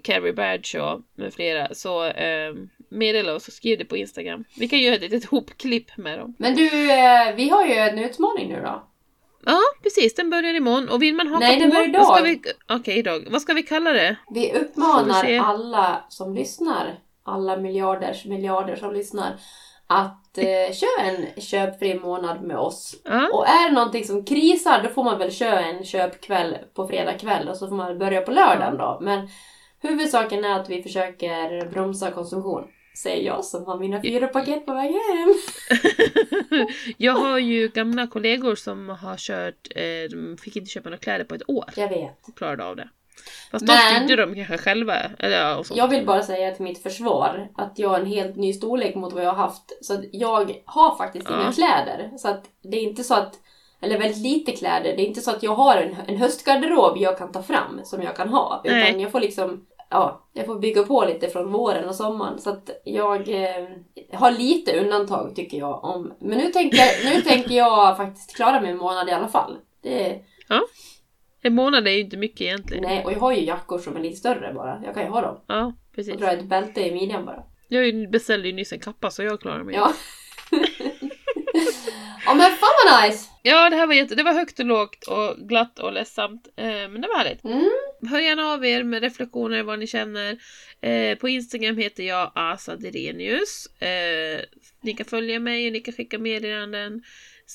[0.04, 2.54] Carrie Bradshaw med flera så eh,
[2.90, 4.44] meddela oss och skriv det på Instagram.
[4.56, 6.34] Vi kan göra ett litet hopklipp med dem.
[6.38, 8.86] men du, eh, vi har ju en utmaning nu då.
[9.46, 10.14] Ja, precis.
[10.14, 11.76] Den börjar imorgon och vill man haka Nej, den på...
[11.76, 12.40] börjar vad ska idag.
[12.68, 13.26] vi, Okej, idag.
[13.30, 14.16] Vad ska vi kalla det?
[14.30, 15.38] Vi vi uppmanar se.
[15.38, 19.36] alla som lyssnar, alla miljarders miljarder som lyssnar,
[19.86, 22.96] att eh, köra en köpfri månad med oss.
[23.04, 26.88] Ja, Och är det någonting som krisar, då får man väl köra en köpkväll på
[26.88, 28.98] fredag kväll och så får man börja på lördagen då.
[29.02, 29.28] Men
[29.82, 32.64] huvudsaken är att vi försöker bromsa konsumtion.
[32.96, 35.34] Säger jag som har mina fyra paket på väg hem.
[36.96, 41.24] Jag har ju gamla kollegor som har kört, eh, de fick inte köpa några kläder
[41.24, 41.64] på ett år.
[41.76, 42.16] Jag vet.
[42.36, 42.88] klarade av det.
[43.50, 44.94] Fast då Men- styrde de kanske själva.
[45.18, 45.78] Eller, och sånt.
[45.78, 49.12] Jag vill bara säga till mitt försvar att jag har en helt ny storlek mot
[49.12, 49.78] vad jag har haft.
[49.84, 51.42] Så att jag har faktiskt Ja.
[51.42, 52.10] inga kläder.
[52.18, 53.34] Så att det är inte så att,
[53.80, 54.96] eller väldigt lite kläder.
[54.96, 58.02] Det är inte så att jag har en, en höstgarderob jag kan ta fram som
[58.02, 58.60] jag kan ha.
[58.64, 59.02] Utan Nej.
[59.02, 62.38] jag får liksom, ja, jag får bygga på lite från våren och sommaren.
[62.38, 63.68] Så att jag eh,
[64.12, 66.12] har lite undantag tycker jag om.
[66.20, 69.56] Men nu tänker, nu tänker jag faktiskt klara mig en månad i alla fall.
[69.82, 70.20] Det,
[71.42, 72.82] En månad är ju inte mycket egentligen.
[72.82, 74.82] nej, och jag har ju jackor som är lite större bara.
[74.84, 75.40] Jag kan ju ha dem.
[75.46, 76.14] Ja, precis.
[76.14, 77.44] Och dra ett bälte i midjan bara.
[77.68, 79.74] Jag beställde ju nyss en kappa så jag klarar mig.
[79.74, 79.92] Ja.
[82.30, 83.28] ja men fan vad nice!
[83.42, 84.14] Ja, det här var jätte...
[84.14, 86.48] Det var högt och lågt och glatt och ledsamt.
[86.56, 87.44] Eh, men det var härligt.
[87.44, 87.70] Mm.
[88.10, 90.38] Hör gärna av er med reflektioner vad ni känner.
[90.80, 93.66] Eh, på Instagram heter jag Asa Derenius.
[93.66, 94.40] Eh,
[94.80, 97.02] ni kan följa mig och ni kan skicka meddelanden.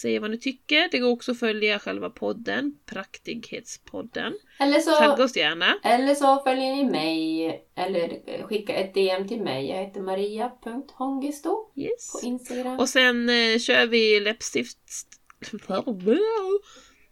[0.01, 0.87] Säga vad ni tycker.
[0.91, 4.33] Det går också att följa själva podden, Praktighetspodden.
[4.59, 5.65] Eller så, Tagga oss gärna.
[5.83, 9.69] eller så följer ni mig eller skicka ett DM till mig.
[9.69, 12.11] Jag heter maria.hongisto Yes.
[12.21, 12.79] på Instagram.
[12.79, 14.77] Och sen eh, kör vi läppstift...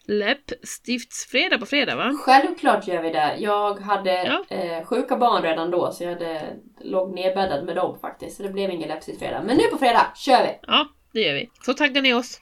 [0.06, 2.14] Läppstiftsfredag på fredag va?
[2.26, 3.36] Självklart gör vi det.
[3.40, 4.12] Jag hade
[4.50, 4.56] Ja.
[4.58, 6.42] eh, sjuka barn redan då så jag hade,
[6.82, 8.38] låg nedbäddad med dem faktiskt.
[8.38, 9.44] Så det blev ingen läppstiftsfredag.
[9.46, 10.50] Men nu på fredag kör vi!
[10.62, 11.50] Ja, det gör vi.
[11.66, 12.42] Så taggar ni oss.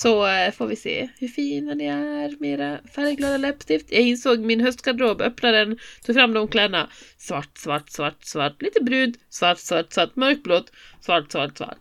[0.00, 3.92] Så eh, får vi se hur fina ni är med era färgglada läppstift.
[3.92, 6.90] Jag insåg min höstgarderob, öppnade den, tog fram de kläderna.
[7.18, 11.78] Svart, svart, svart, svart, lite brunt, svart, svart, svart, mörkblått, svart, svart, svart.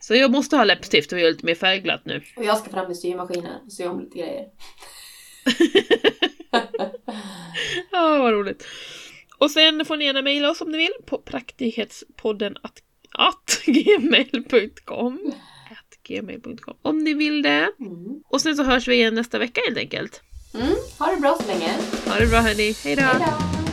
[0.00, 2.22] Så jag måste ha läppstift och göra lite mer färgglatt nu.
[2.36, 4.46] Och jag ska fram med symaskinen och sy om lite grejer.
[7.92, 8.66] Ja, vad roligt.
[9.38, 12.78] Och sen får ni gärna mejla oss om ni vill på praktighetspodden att,
[13.12, 15.32] att gmail.com.
[16.04, 16.76] Gmail.com.
[16.82, 17.68] Om ni vill det.
[17.80, 18.22] Mm.
[18.28, 20.22] Och sen så hörs vi igen nästa vecka helt enkelt.
[20.54, 20.74] Mm.
[20.98, 21.70] Ha det bra så länge.
[22.06, 23.02] Ha det bra hörni, hejdå!
[23.02, 23.63] Hejdå!